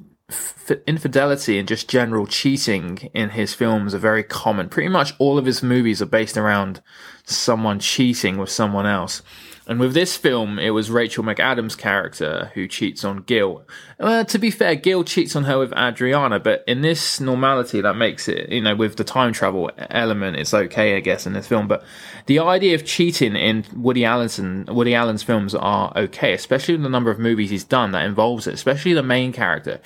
infidelity 0.87 1.59
and 1.59 1.68
just 1.68 1.88
general 1.88 2.26
cheating 2.26 3.11
in 3.14 3.30
his 3.30 3.54
films 3.54 3.95
are 3.95 3.99
very 3.99 4.25
common. 4.25 4.68
Pretty 4.68 4.88
much 4.88 5.12
all 5.18 5.38
of 5.38 5.47
his 5.47 5.62
movies 5.62 6.02
are 6.02 6.06
based 6.06 6.37
around 6.37 6.83
someone 7.25 7.78
cheating 7.78 8.37
with 8.37 8.50
someone 8.50 8.87
else. 8.87 9.23
And 9.68 9.80
with 9.80 9.94
this 9.94 10.16
film, 10.16 10.61
it 10.61 10.70
was 10.70 10.90
Rachel 10.90 11.25
McAdams' 11.25 11.76
character 11.76 12.52
who 12.54 12.68
cheats 12.68 13.04
on 13.04 13.23
Gil. 13.23 13.66
Uh, 13.99 14.23
to 14.23 14.38
be 14.38 14.52
fair, 14.52 14.76
Gil 14.76 15.02
cheats 15.02 15.35
on 15.35 15.44
her 15.44 15.58
with 15.58 15.73
Adriana, 15.73 16.38
but 16.38 16.62
in 16.68 16.82
this 16.82 17.18
normality, 17.18 17.80
that 17.80 17.96
makes 17.96 18.28
it, 18.28 18.49
you 18.50 18.61
know, 18.61 18.76
with 18.76 18.96
the 18.96 19.02
time 19.02 19.32
travel 19.32 19.70
element, 19.76 20.37
it's 20.37 20.54
okay, 20.54 20.96
I 20.96 21.00
guess, 21.00 21.26
in 21.26 21.32
this 21.32 21.49
film. 21.49 21.66
But 21.66 21.85
the 22.26 22.38
idea 22.38 22.76
of 22.76 22.85
cheating 22.85 23.35
in 23.35 23.64
Woody 23.75 24.04
Allen's 24.04 24.38
Woody 24.38 24.94
Allen's 24.94 25.25
films 25.25 25.52
are 25.54 25.92
okay, 25.96 26.32
especially 26.32 26.76
the 26.76 26.88
number 26.88 27.11
of 27.11 27.18
movies 27.18 27.50
he's 27.50 27.64
done 27.64 27.90
that 27.90 28.06
involves 28.06 28.46
it, 28.46 28.54
especially 28.54 28.92
the 28.92 29.02
main 29.02 29.32
character, 29.32 29.80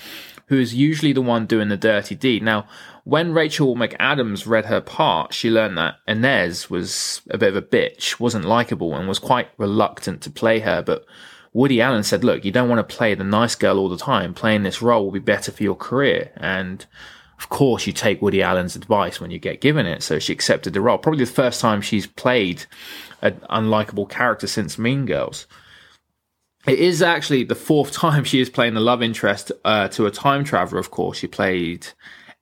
who 0.48 0.58
is 0.58 0.74
usually 0.74 1.14
the 1.14 1.22
one 1.22 1.46
doing 1.46 1.70
the 1.70 1.76
dirty 1.78 2.14
deed. 2.14 2.42
Now, 2.42 2.66
when 3.04 3.32
Rachel 3.32 3.74
McAdams 3.76 4.46
read 4.46 4.66
her 4.66 4.80
part, 4.80 5.32
she 5.32 5.50
learned 5.50 5.78
that 5.78 5.96
Inez 6.06 6.68
was 6.68 7.22
a 7.30 7.38
bit 7.38 7.48
of 7.48 7.56
a 7.56 7.62
bitch, 7.62 8.20
wasn't 8.20 8.44
likable, 8.44 8.94
and 8.94 9.08
was 9.08 9.18
quite 9.18 9.48
reluctant 9.56 10.20
to 10.22 10.30
play 10.30 10.60
her. 10.60 10.82
But 10.82 11.06
Woody 11.52 11.80
Allen 11.80 12.04
said, 12.04 12.24
look, 12.24 12.44
you 12.44 12.52
don't 12.52 12.68
want 12.68 12.86
to 12.86 12.96
play 12.96 13.14
the 13.14 13.24
nice 13.24 13.54
girl 13.54 13.78
all 13.78 13.88
the 13.88 13.96
time. 13.96 14.34
Playing 14.34 14.62
this 14.62 14.82
role 14.82 15.04
will 15.04 15.12
be 15.12 15.18
better 15.18 15.50
for 15.50 15.62
your 15.62 15.74
career. 15.74 16.30
And 16.36 16.84
of 17.38 17.48
course, 17.48 17.86
you 17.86 17.92
take 17.92 18.22
Woody 18.22 18.42
Allen's 18.42 18.76
advice 18.76 19.20
when 19.20 19.30
you 19.30 19.38
get 19.38 19.60
given 19.60 19.86
it. 19.86 20.02
So 20.02 20.18
she 20.18 20.32
accepted 20.32 20.74
the 20.74 20.80
role. 20.80 20.98
Probably 20.98 21.24
the 21.24 21.30
first 21.30 21.60
time 21.60 21.80
she's 21.80 22.06
played 22.06 22.66
an 23.22 23.40
unlikable 23.50 24.08
character 24.08 24.46
since 24.46 24.78
Mean 24.78 25.06
Girls. 25.06 25.46
It 26.66 26.78
is 26.78 27.00
actually 27.00 27.44
the 27.44 27.54
fourth 27.54 27.92
time 27.92 28.24
she 28.24 28.40
is 28.40 28.50
playing 28.50 28.74
the 28.74 28.80
love 28.80 29.02
interest 29.02 29.50
uh, 29.64 29.88
to 29.88 30.06
a 30.06 30.10
time 30.10 30.44
traveler, 30.44 30.78
of 30.78 30.90
course. 30.90 31.18
She 31.18 31.26
played 31.26 31.88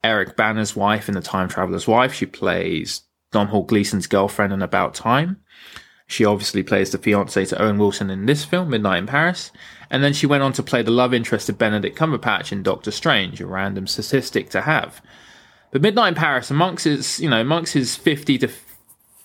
Eric 0.05 0.37
Bana's 0.37 0.77
wife 0.77 1.09
in 1.09 1.15
The 1.15 1.21
Time 1.21 1.49
Traveler's 1.49 1.89
Wife. 1.89 2.13
She 2.13 2.27
plays 2.27 3.03
Domhnall 3.33 3.65
Gleeson's 3.65 4.07
girlfriend 4.07 4.53
in 4.53 4.63
About 4.63 4.95
Time. 4.95 5.39
She 6.07 6.25
obviously 6.25 6.63
plays 6.63 6.91
the 6.91 6.99
fiance 6.99 7.45
to 7.47 7.63
Owen 7.63 7.79
Wilson 7.79 8.09
in 8.09 8.25
this 8.25 8.45
film, 8.45 8.71
Midnight 8.71 8.99
in 8.99 9.07
Paris. 9.07 9.53
And 9.91 10.03
then 10.03 10.15
she 10.15 10.27
went 10.27 10.43
on 10.43 10.53
to 10.55 10.63
play 10.63 10.83
the 10.83 10.91
love 10.91 11.13
interest 11.13 11.49
of 11.49 11.59
Benedict 11.59 11.99
Cumberbatch 11.99 12.51
in 12.51 12.63
Doctor 12.63 12.91
Strange, 12.91 13.41
a 13.41 13.47
random 13.47 13.87
statistic 13.87 14.49
to 14.51 14.63
have. 14.63 15.03
But 15.71 15.83
Midnight 15.83 16.09
in 16.09 16.15
Paris, 16.15 16.51
amongst 16.51 16.85
his, 16.85 17.21
you 17.21 17.29
know, 17.29 17.41
amongst 17.41 17.75
his 17.75 17.95
50 17.95 18.39
to 18.39 18.49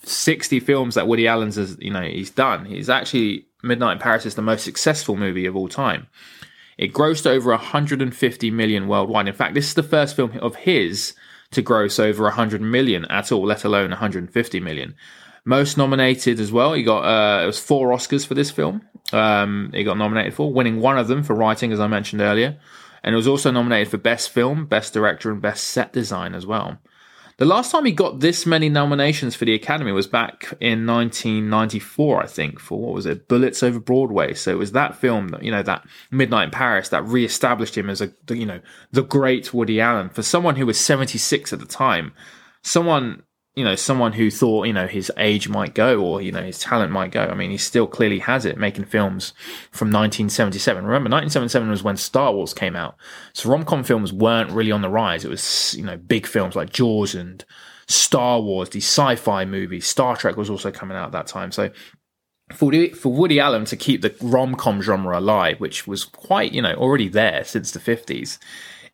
60 0.02 0.60
films 0.60 0.94
that 0.94 1.08
Woody 1.08 1.26
Allen's 1.26 1.56
has, 1.56 1.78
you 1.80 1.90
know, 1.90 2.02
he's 2.02 2.30
done, 2.30 2.66
he's 2.66 2.90
actually, 2.90 3.46
Midnight 3.62 3.94
in 3.94 3.98
Paris 3.98 4.26
is 4.26 4.34
the 4.34 4.42
most 4.42 4.64
successful 4.64 5.16
movie 5.16 5.46
of 5.46 5.56
all 5.56 5.68
time. 5.68 6.06
It 6.76 6.92
grossed 6.92 7.26
over 7.26 7.50
150 7.50 8.50
million 8.50 8.88
worldwide. 8.88 9.28
In 9.28 9.34
fact, 9.34 9.54
this 9.54 9.68
is 9.68 9.74
the 9.74 9.82
first 9.82 10.16
film 10.16 10.36
of 10.38 10.56
his 10.56 11.14
to 11.52 11.62
gross 11.62 11.98
over 11.98 12.24
100 12.24 12.60
million 12.60 13.04
at 13.06 13.32
all, 13.32 13.44
let 13.44 13.64
alone 13.64 13.90
150 13.90 14.60
million. 14.60 14.94
Most 15.44 15.76
nominated 15.76 16.40
as 16.40 16.50
well. 16.50 16.72
He 16.72 16.82
got 16.82 17.04
uh, 17.04 17.42
it 17.42 17.46
was 17.46 17.58
four 17.58 17.90
Oscars 17.90 18.26
for 18.26 18.34
this 18.34 18.50
film. 18.50 18.82
Um, 19.12 19.70
he 19.74 19.84
got 19.84 19.98
nominated 19.98 20.34
for, 20.34 20.52
winning 20.52 20.80
one 20.80 20.98
of 20.98 21.08
them 21.08 21.22
for 21.22 21.34
writing, 21.34 21.70
as 21.72 21.80
I 21.80 21.86
mentioned 21.86 22.22
earlier, 22.22 22.58
and 23.02 23.12
it 23.12 23.16
was 23.16 23.28
also 23.28 23.50
nominated 23.50 23.90
for 23.90 23.98
best 23.98 24.30
film, 24.30 24.66
best 24.66 24.94
director, 24.94 25.30
and 25.30 25.42
best 25.42 25.64
set 25.64 25.92
design 25.92 26.34
as 26.34 26.46
well. 26.46 26.78
The 27.36 27.44
last 27.44 27.72
time 27.72 27.84
he 27.84 27.92
got 27.92 28.20
this 28.20 28.46
many 28.46 28.68
nominations 28.68 29.34
for 29.34 29.44
the 29.44 29.54
Academy 29.54 29.90
was 29.90 30.06
back 30.06 30.54
in 30.60 30.86
1994, 30.86 32.22
I 32.22 32.26
think, 32.26 32.60
for 32.60 32.78
what 32.78 32.94
was 32.94 33.06
it, 33.06 33.26
Bullets 33.26 33.62
Over 33.62 33.80
Broadway. 33.80 34.34
So 34.34 34.52
it 34.52 34.58
was 34.58 34.72
that 34.72 34.96
film 34.96 35.28
that, 35.28 35.42
you 35.42 35.50
know, 35.50 35.62
that 35.62 35.84
Midnight 36.12 36.44
in 36.44 36.50
Paris 36.52 36.90
that 36.90 37.04
re-established 37.04 37.76
him 37.76 37.90
as 37.90 38.00
a, 38.00 38.12
you 38.30 38.46
know, 38.46 38.60
the 38.92 39.02
great 39.02 39.52
Woody 39.52 39.80
Allen. 39.80 40.10
For 40.10 40.22
someone 40.22 40.54
who 40.54 40.66
was 40.66 40.78
76 40.78 41.52
at 41.52 41.58
the 41.58 41.66
time, 41.66 42.12
someone 42.62 43.24
you 43.56 43.64
know, 43.64 43.76
someone 43.76 44.12
who 44.12 44.30
thought, 44.30 44.66
you 44.66 44.72
know, 44.72 44.88
his 44.88 45.12
age 45.16 45.48
might 45.48 45.74
go 45.74 46.00
or, 46.00 46.20
you 46.20 46.32
know, 46.32 46.42
his 46.42 46.58
talent 46.58 46.90
might 46.90 47.12
go. 47.12 47.22
I 47.22 47.34
mean, 47.34 47.50
he 47.50 47.56
still 47.56 47.86
clearly 47.86 48.18
has 48.18 48.44
it 48.44 48.58
making 48.58 48.86
films 48.86 49.32
from 49.70 49.88
1977. 49.88 50.84
Remember, 50.84 51.08
1977 51.08 51.70
was 51.70 51.82
when 51.82 51.96
Star 51.96 52.32
Wars 52.32 52.52
came 52.52 52.74
out. 52.74 52.96
So 53.32 53.48
rom-com 53.48 53.84
films 53.84 54.12
weren't 54.12 54.50
really 54.50 54.72
on 54.72 54.82
the 54.82 54.88
rise. 54.88 55.24
It 55.24 55.30
was, 55.30 55.74
you 55.78 55.84
know, 55.84 55.96
big 55.96 56.26
films 56.26 56.56
like 56.56 56.72
Jaws 56.72 57.14
and 57.14 57.44
Star 57.86 58.40
Wars, 58.40 58.70
these 58.70 58.86
sci-fi 58.86 59.44
movies. 59.44 59.86
Star 59.86 60.16
Trek 60.16 60.36
was 60.36 60.50
also 60.50 60.72
coming 60.72 60.96
out 60.96 61.06
at 61.06 61.12
that 61.12 61.28
time. 61.28 61.52
So 61.52 61.70
for 62.52 62.66
Woody, 62.66 62.88
for 62.90 63.12
Woody 63.12 63.38
Allen 63.38 63.66
to 63.66 63.76
keep 63.76 64.02
the 64.02 64.14
rom-com 64.20 64.82
genre 64.82 65.16
alive, 65.16 65.60
which 65.60 65.86
was 65.86 66.04
quite, 66.04 66.52
you 66.52 66.60
know, 66.60 66.74
already 66.74 67.08
there 67.08 67.44
since 67.44 67.70
the 67.70 67.78
50s, 67.78 68.38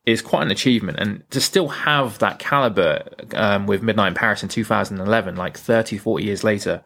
is 0.06 0.22
quite 0.22 0.42
an 0.42 0.50
achievement. 0.50 0.98
And 0.98 1.28
to 1.30 1.40
still 1.40 1.68
have 1.68 2.18
that 2.18 2.38
caliber 2.38 3.04
um, 3.34 3.66
with 3.66 3.82
Midnight 3.82 4.08
in 4.08 4.14
Paris 4.14 4.42
in 4.42 4.48
2011, 4.48 5.36
like 5.36 5.56
30, 5.56 5.98
40 5.98 6.24
years 6.24 6.44
later, 6.44 6.82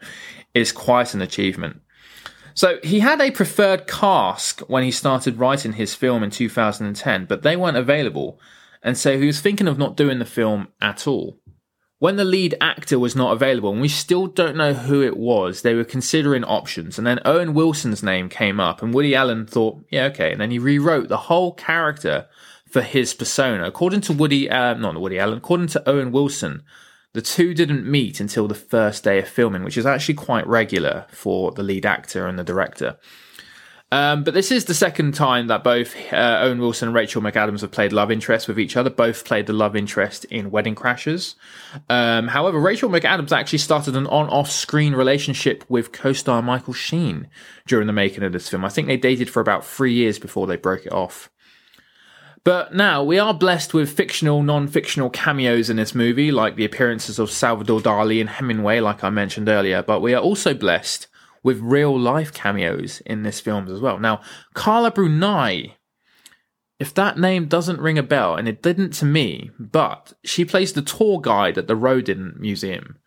is 0.52 0.72
quite 0.72 1.14
an 1.14 1.22
achievement. 1.22 1.80
So 2.54 2.78
he 2.84 3.00
had 3.00 3.20
a 3.20 3.32
preferred 3.32 3.86
cast 3.86 4.60
when 4.68 4.84
he 4.84 4.92
started 4.92 5.38
writing 5.38 5.72
his 5.72 5.94
film 5.94 6.22
in 6.22 6.30
2010, 6.30 7.26
but 7.26 7.42
they 7.42 7.56
weren't 7.56 7.76
available. 7.76 8.38
And 8.82 8.96
so 8.96 9.18
he 9.18 9.26
was 9.26 9.40
thinking 9.40 9.66
of 9.66 9.78
not 9.78 9.96
doing 9.96 10.20
the 10.20 10.24
film 10.24 10.68
at 10.80 11.06
all. 11.06 11.40
When 11.98 12.16
the 12.16 12.24
lead 12.24 12.54
actor 12.60 12.98
was 12.98 13.16
not 13.16 13.32
available, 13.32 13.72
and 13.72 13.80
we 13.80 13.88
still 13.88 14.26
don't 14.26 14.56
know 14.56 14.74
who 14.74 15.02
it 15.02 15.16
was, 15.16 15.62
they 15.62 15.74
were 15.74 15.84
considering 15.84 16.44
options. 16.44 16.98
And 16.98 17.06
then 17.06 17.20
Owen 17.24 17.54
Wilson's 17.54 18.02
name 18.02 18.28
came 18.28 18.60
up, 18.60 18.82
and 18.82 18.92
Woody 18.92 19.14
Allen 19.14 19.46
thought, 19.46 19.82
yeah, 19.90 20.04
okay. 20.06 20.30
And 20.30 20.40
then 20.40 20.50
he 20.50 20.58
rewrote 20.58 21.08
the 21.08 21.16
whole 21.16 21.54
character 21.54 22.26
for 22.74 22.82
his 22.82 23.14
persona. 23.14 23.64
According 23.64 24.00
to 24.00 24.12
Woody, 24.12 24.50
uh, 24.50 24.74
not 24.74 25.00
Woody 25.00 25.20
Allen, 25.20 25.38
according 25.38 25.68
to 25.68 25.88
Owen 25.88 26.10
Wilson, 26.10 26.64
the 27.12 27.22
two 27.22 27.54
didn't 27.54 27.86
meet 27.86 28.18
until 28.18 28.48
the 28.48 28.54
first 28.56 29.04
day 29.04 29.20
of 29.20 29.28
filming, 29.28 29.62
which 29.62 29.76
is 29.76 29.86
actually 29.86 30.16
quite 30.16 30.44
regular 30.44 31.06
for 31.12 31.52
the 31.52 31.62
lead 31.62 31.86
actor 31.86 32.26
and 32.26 32.36
the 32.36 32.42
director. 32.42 32.98
Um, 33.92 34.24
but 34.24 34.34
this 34.34 34.50
is 34.50 34.64
the 34.64 34.74
second 34.74 35.14
time 35.14 35.46
that 35.46 35.62
both 35.62 35.94
uh, 36.12 36.40
Owen 36.42 36.58
Wilson 36.58 36.88
and 36.88 36.96
Rachel 36.96 37.22
McAdams 37.22 37.60
have 37.60 37.70
played 37.70 37.92
love 37.92 38.10
interest 38.10 38.48
with 38.48 38.58
each 38.58 38.76
other. 38.76 38.90
Both 38.90 39.24
played 39.24 39.46
the 39.46 39.52
love 39.52 39.76
interest 39.76 40.24
in 40.24 40.50
Wedding 40.50 40.74
Crashers. 40.74 41.36
Um, 41.88 42.26
however, 42.26 42.58
Rachel 42.58 42.90
McAdams 42.90 43.30
actually 43.30 43.60
started 43.60 43.94
an 43.94 44.08
on-off 44.08 44.50
screen 44.50 44.94
relationship 44.94 45.64
with 45.68 45.92
co-star 45.92 46.42
Michael 46.42 46.74
Sheen 46.74 47.28
during 47.68 47.86
the 47.86 47.92
making 47.92 48.24
of 48.24 48.32
this 48.32 48.48
film. 48.48 48.64
I 48.64 48.68
think 48.68 48.88
they 48.88 48.96
dated 48.96 49.30
for 49.30 49.38
about 49.38 49.64
three 49.64 49.92
years 49.92 50.18
before 50.18 50.48
they 50.48 50.56
broke 50.56 50.86
it 50.86 50.92
off. 50.92 51.30
But 52.44 52.74
now 52.74 53.02
we 53.02 53.18
are 53.18 53.32
blessed 53.32 53.72
with 53.72 53.96
fictional, 53.96 54.42
non 54.42 54.68
fictional 54.68 55.08
cameos 55.08 55.70
in 55.70 55.78
this 55.78 55.94
movie, 55.94 56.30
like 56.30 56.56
the 56.56 56.66
appearances 56.66 57.18
of 57.18 57.30
Salvador 57.30 57.80
Dali 57.80 58.20
and 58.20 58.28
Hemingway, 58.28 58.80
like 58.80 59.02
I 59.02 59.08
mentioned 59.08 59.48
earlier. 59.48 59.82
But 59.82 60.00
we 60.00 60.12
are 60.12 60.22
also 60.22 60.52
blessed 60.52 61.06
with 61.42 61.58
real 61.60 61.98
life 61.98 62.32
cameos 62.32 63.00
in 63.06 63.22
this 63.22 63.40
film 63.40 63.68
as 63.68 63.80
well. 63.80 63.98
Now, 63.98 64.20
Carla 64.52 64.90
Bruni, 64.90 65.76
if 66.78 66.92
that 66.94 67.18
name 67.18 67.46
doesn't 67.46 67.80
ring 67.80 67.98
a 67.98 68.02
bell, 68.02 68.36
and 68.36 68.46
it 68.46 68.62
didn't 68.62 68.90
to 68.94 69.06
me, 69.06 69.50
but 69.58 70.12
she 70.22 70.44
plays 70.44 70.74
the 70.74 70.82
tour 70.82 71.20
guide 71.20 71.56
at 71.56 71.66
the 71.66 71.76
Rodin 71.76 72.34
Museum. 72.38 72.98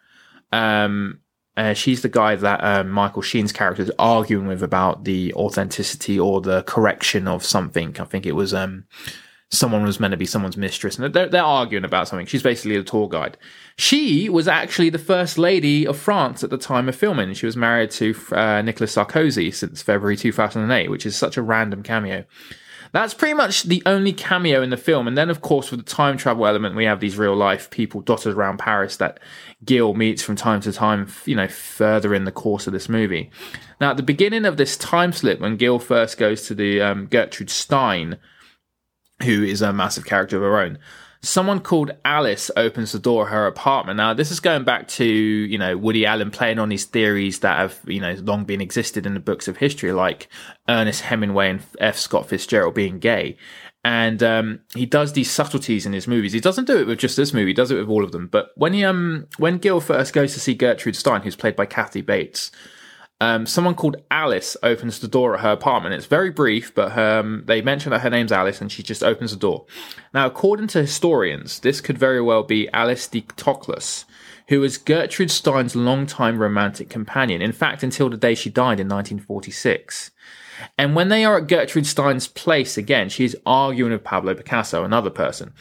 Um, 0.52 1.20
uh, 1.56 1.74
she's 1.74 2.02
the 2.02 2.10
guy 2.10 2.36
that 2.36 2.64
um, 2.64 2.90
Michael 2.90 3.22
Sheen's 3.22 3.52
character 3.52 3.84
is 3.84 3.92
arguing 4.00 4.48
with 4.48 4.64
about 4.64 5.04
the 5.04 5.34
authenticity 5.34 6.20
or 6.20 6.42
the 6.42 6.64
correction 6.64 7.28
of 7.28 7.44
something. 7.44 7.96
I 8.00 8.04
think 8.06 8.26
it 8.26 8.34
was 8.34 8.54
um, 8.54 8.86
someone 9.50 9.84
was 9.84 10.00
meant 10.00 10.12
to 10.12 10.18
be 10.18 10.26
someone's 10.26 10.58
mistress, 10.58 10.98
and 10.98 11.14
they're, 11.14 11.30
they're 11.30 11.44
arguing 11.44 11.86
about 11.86 12.08
something. 12.08 12.26
She's 12.26 12.44
basically 12.44 12.76
a 12.76 12.84
tour 12.84 13.08
guide. 13.08 13.38
She 13.78 14.28
was 14.30 14.48
actually 14.48 14.90
the 14.90 15.00
first 15.00 15.38
lady 15.38 15.88
of 15.88 15.98
France 15.98 16.44
at 16.44 16.50
the 16.50 16.58
time 16.58 16.90
of 16.90 16.96
filming. 16.96 17.34
She 17.34 17.46
was 17.46 17.56
married 17.56 17.92
to 17.92 18.16
uh, 18.32 18.62
Nicolas 18.62 18.96
Sarkozy 18.96 19.54
since 19.54 19.82
February 19.82 20.18
2008, 20.18 20.90
which 20.90 21.06
is 21.06 21.16
such 21.16 21.38
a 21.38 21.42
random 21.42 21.82
cameo. 21.82 22.26
That's 22.92 23.14
pretty 23.14 23.34
much 23.34 23.64
the 23.64 23.84
only 23.86 24.14
cameo 24.14 24.62
in 24.62 24.70
the 24.70 24.78
film. 24.78 25.08
And 25.08 25.18
then, 25.18 25.30
of 25.30 25.42
course, 25.42 25.72
with 25.72 25.86
the 25.86 25.92
time 25.92 26.18
travel 26.18 26.48
element, 26.48 26.76
we 26.76 26.86
have 26.86 27.00
these 27.00 27.18
real 27.18 27.36
life 27.36 27.70
people 27.70 28.02
dotted 28.02 28.34
around 28.34 28.60
Paris 28.60 28.98
that 28.98 29.20
Gil 29.64 29.94
meets 29.94 30.22
from 30.22 30.36
time 30.36 30.62
to 30.62 30.72
time, 30.72 31.08
you 31.26 31.36
know, 31.36 31.48
further 31.48 32.14
in 32.14 32.24
the 32.24 32.32
course 32.32 32.68
of 32.68 32.74
this 32.74 32.90
movie. 32.90 33.30
Now, 33.80 33.92
at 33.92 33.98
the 33.98 34.04
beginning 34.04 34.46
of 34.46 34.58
this 34.58 34.78
time 34.78 35.12
slip, 35.12 35.40
when 35.40 35.58
Gil 35.58 35.80
first 35.80 36.18
goes 36.18 36.48
to 36.48 36.56
the 36.56 36.82
um, 36.82 37.08
Gertrude 37.08 37.50
Stein 37.50 38.18
who 39.24 39.44
is 39.44 39.62
a 39.62 39.74
massive 39.74 40.06
character 40.06 40.38
of 40.38 40.44
her 40.44 40.60
own. 40.60 40.78
Someone 41.22 41.60
called 41.60 41.92
Alice 42.06 42.52
opens 42.56 42.92
the 42.92 43.00
door 43.00 43.24
of 43.24 43.30
her 43.30 43.48
apartment. 43.48 43.98
Now, 43.98 44.14
this 44.14 44.30
is 44.30 44.40
going 44.40 44.64
back 44.64 44.88
to, 44.90 45.06
you 45.06 45.58
know, 45.58 45.76
Woody 45.76 46.06
Allen 46.06 46.30
playing 46.30 46.60
on 46.60 46.70
these 46.70 46.86
theories 46.86 47.40
that 47.40 47.58
have, 47.58 47.80
you 47.88 48.00
know, 48.00 48.14
long 48.22 48.46
been 48.46 48.62
existed 48.62 49.06
in 49.06 49.16
the 49.16 49.20
books 49.20 49.48
of 49.48 49.58
history, 49.58 49.92
like 49.92 50.28
Ernest 50.70 51.02
Hemingway 51.02 51.50
and 51.50 51.62
F. 51.80 51.98
Scott 51.98 52.30
Fitzgerald 52.30 52.76
being 52.76 53.00
gay. 53.00 53.36
And 53.84 54.22
um, 54.22 54.60
he 54.76 54.86
does 54.86 55.14
these 55.14 55.32
subtleties 55.32 55.86
in 55.86 55.94
his 55.94 56.08
movies. 56.08 56.34
He 56.34 56.40
doesn't 56.40 56.66
do 56.66 56.78
it 56.78 56.88
with 56.88 57.00
just 57.00 57.16
this 57.16 57.34
movie; 57.34 57.48
he 57.48 57.54
does 57.54 57.72
it 57.72 57.78
with 57.78 57.88
all 57.88 58.04
of 58.04 58.12
them. 58.12 58.28
But 58.28 58.52
when 58.56 58.74
he 58.74 58.84
um 58.84 59.28
when 59.38 59.60
Gil 59.60 59.80
first 59.80 60.14
goes 60.14 60.34
to 60.34 60.42
see 60.42 60.56
Gertrude 60.56 60.96
Stein, 60.96 61.22
who's 61.22 61.38
played 61.38 61.56
by 61.56 61.66
Kathy 61.66 62.02
Bates, 62.02 62.52
um, 63.20 63.48
someone 63.48 63.74
called 63.74 63.98
Alice 64.12 64.56
opens 64.62 65.00
the 65.00 65.08
door 65.08 65.36
at 65.36 65.42
her 65.42 65.52
apartment. 65.52 65.96
It's 65.96 66.06
very 66.06 66.30
brief, 66.30 66.74
but 66.76 66.96
um, 66.98 67.44
they 67.48 67.62
mention 67.62 67.90
that 67.92 68.02
her 68.02 68.10
name's 68.10 68.32
Alice 68.32 68.62
and 68.62 68.72
she 68.72 68.84
just 68.84 69.04
opens 69.04 69.32
the 69.32 69.38
door. 69.38 69.66
Now, 70.14 70.28
according 70.28 70.68
to 70.68 70.82
historians, 70.82 71.60
this 71.60 71.82
could 71.82 71.98
very 71.98 72.22
well 72.22 72.44
be 72.44 72.70
Alice 72.70 73.08
B. 73.08 73.24
Toklas, 73.24 74.06
who 74.50 74.60
was 74.60 74.78
Gertrude 74.78 75.32
Stein's 75.32 75.76
longtime 75.76 76.38
romantic 76.38 76.90
companion. 76.90 77.42
In 77.42 77.54
fact, 77.54 77.82
until 77.82 78.10
the 78.10 78.18
day 78.18 78.36
she 78.36 78.52
died 78.52 78.80
in 78.80 78.88
1946. 78.88 80.12
And 80.78 80.96
when 80.96 81.10
they 81.10 81.26
are 81.26 81.38
at 81.38 81.48
Gertrude 81.48 81.88
Stein's 81.88 82.28
place 82.28 82.78
again, 82.78 83.10
she's 83.10 83.36
arguing 83.46 83.92
with 83.92 84.04
Pablo 84.04 84.36
Picasso, 84.36 84.84
another 84.84 85.10
person. 85.10 85.54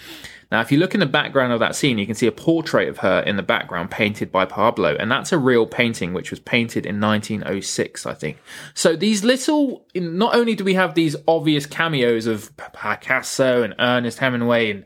Now, 0.51 0.61
if 0.61 0.71
you 0.71 0.79
look 0.79 0.95
in 0.95 1.01
the 1.01 1.07
background 1.07 1.53
of 1.53 1.61
that 1.61 1.75
scene, 1.75 1.99
you 1.99 2.07
can 2.07 2.15
see 2.15 2.27
a 2.27 2.33
portrait 2.33 2.89
of 2.89 2.99
her 2.99 3.21
in 3.21 3.37
the 3.37 3.43
background 3.43 3.91
painted 3.91 4.31
by 4.31 4.45
Pablo, 4.45 4.95
and 4.99 5.11
that's 5.11 5.33
a 5.33 5.39
real 5.39 5.67
painting 5.67 6.15
which 6.15 6.31
was 6.31 6.39
painted 6.39 6.87
in 6.87 7.01
1906, 7.01 8.07
I 8.07 8.15
think. 8.15 8.39
So 8.75 8.95
these 8.95 9.25
little, 9.25 9.85
not 9.95 10.37
only 10.37 10.55
do 10.55 10.65
we 10.65 10.75
have 10.75 10.95
these 10.95 11.17
obvious 11.27 11.67
cameos 11.67 12.27
of 12.27 12.57
Picasso 12.57 13.63
and 13.63 13.75
Ernest 13.79 14.19
Hemingway 14.19 14.71
and 14.71 14.85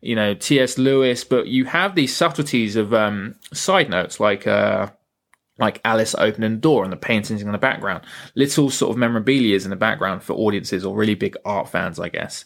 you 0.00 0.14
know 0.14 0.34
T.S. 0.34 0.76
Lewis, 0.76 1.24
but 1.24 1.48
you 1.48 1.64
have 1.64 1.94
these 1.94 2.14
subtleties 2.14 2.76
of 2.76 2.92
um, 2.92 3.34
side 3.52 3.88
notes 3.88 4.20
like. 4.20 4.46
Uh, 4.46 4.88
like 5.60 5.80
Alice 5.84 6.14
opening 6.16 6.52
the 6.52 6.60
door 6.60 6.84
and 6.84 6.92
the 6.92 6.96
paintings 6.96 7.42
in 7.42 7.50
the 7.50 7.58
background, 7.58 8.04
little 8.36 8.70
sort 8.70 8.92
of 8.92 8.96
memorabilia 8.96 9.56
in 9.56 9.70
the 9.70 9.74
background 9.74 10.22
for 10.22 10.34
audiences 10.34 10.84
or 10.84 10.94
really 10.94 11.16
big 11.16 11.36
art 11.44 11.68
fans, 11.68 11.98
I 11.98 12.10
guess. 12.10 12.44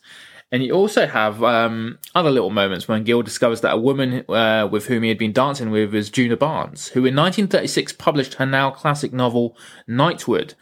And 0.52 0.62
you 0.62 0.72
also 0.72 1.06
have 1.06 1.42
um, 1.42 1.98
other 2.14 2.30
little 2.30 2.50
moments 2.50 2.86
when 2.86 3.04
Gil 3.04 3.22
discovers 3.22 3.62
that 3.62 3.72
a 3.72 3.78
woman 3.78 4.22
uh, 4.28 4.68
with 4.70 4.86
whom 4.86 5.02
he 5.02 5.08
had 5.08 5.16
been 5.16 5.32
dancing 5.32 5.70
with 5.70 5.94
is 5.94 6.10
Djuna 6.10 6.38
Barnes, 6.38 6.88
who 6.88 7.00
in 7.00 7.16
1936 7.16 7.94
published 7.94 8.34
her 8.34 8.44
now 8.44 8.70
classic 8.70 9.14
novel 9.14 9.56
Nightwood. 9.88 10.52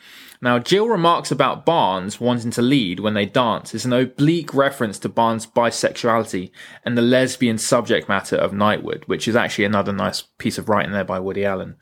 Now, 0.41 0.61
Jill 0.61 0.89
remarks 0.89 1.33
about 1.33 1.67
Barnes 1.67 2.21
wanting 2.21 2.53
to 2.53 2.63
lead 2.63 3.01
when 3.01 3.15
they 3.15 3.27
dance 3.27 3.75
is 3.75 3.85
an 3.85 3.93
oblique 3.93 4.55
reference 4.55 4.99
to 5.01 5.09
Barnes' 5.09 5.47
bisexuality 5.47 6.53
and 6.85 6.97
the 6.97 7.03
lesbian 7.03 7.59
subject 7.59 8.09
matter 8.09 8.37
of 8.37 8.53
Nightwood, 8.53 9.05
which 9.05 9.27
is 9.27 9.35
actually 9.35 9.65
another 9.65 9.93
nice 9.93 10.23
piece 10.39 10.57
of 10.57 10.69
writing 10.69 10.93
there 10.93 11.05
by 11.05 11.19
Woody 11.19 11.45
Allen. 11.45 11.75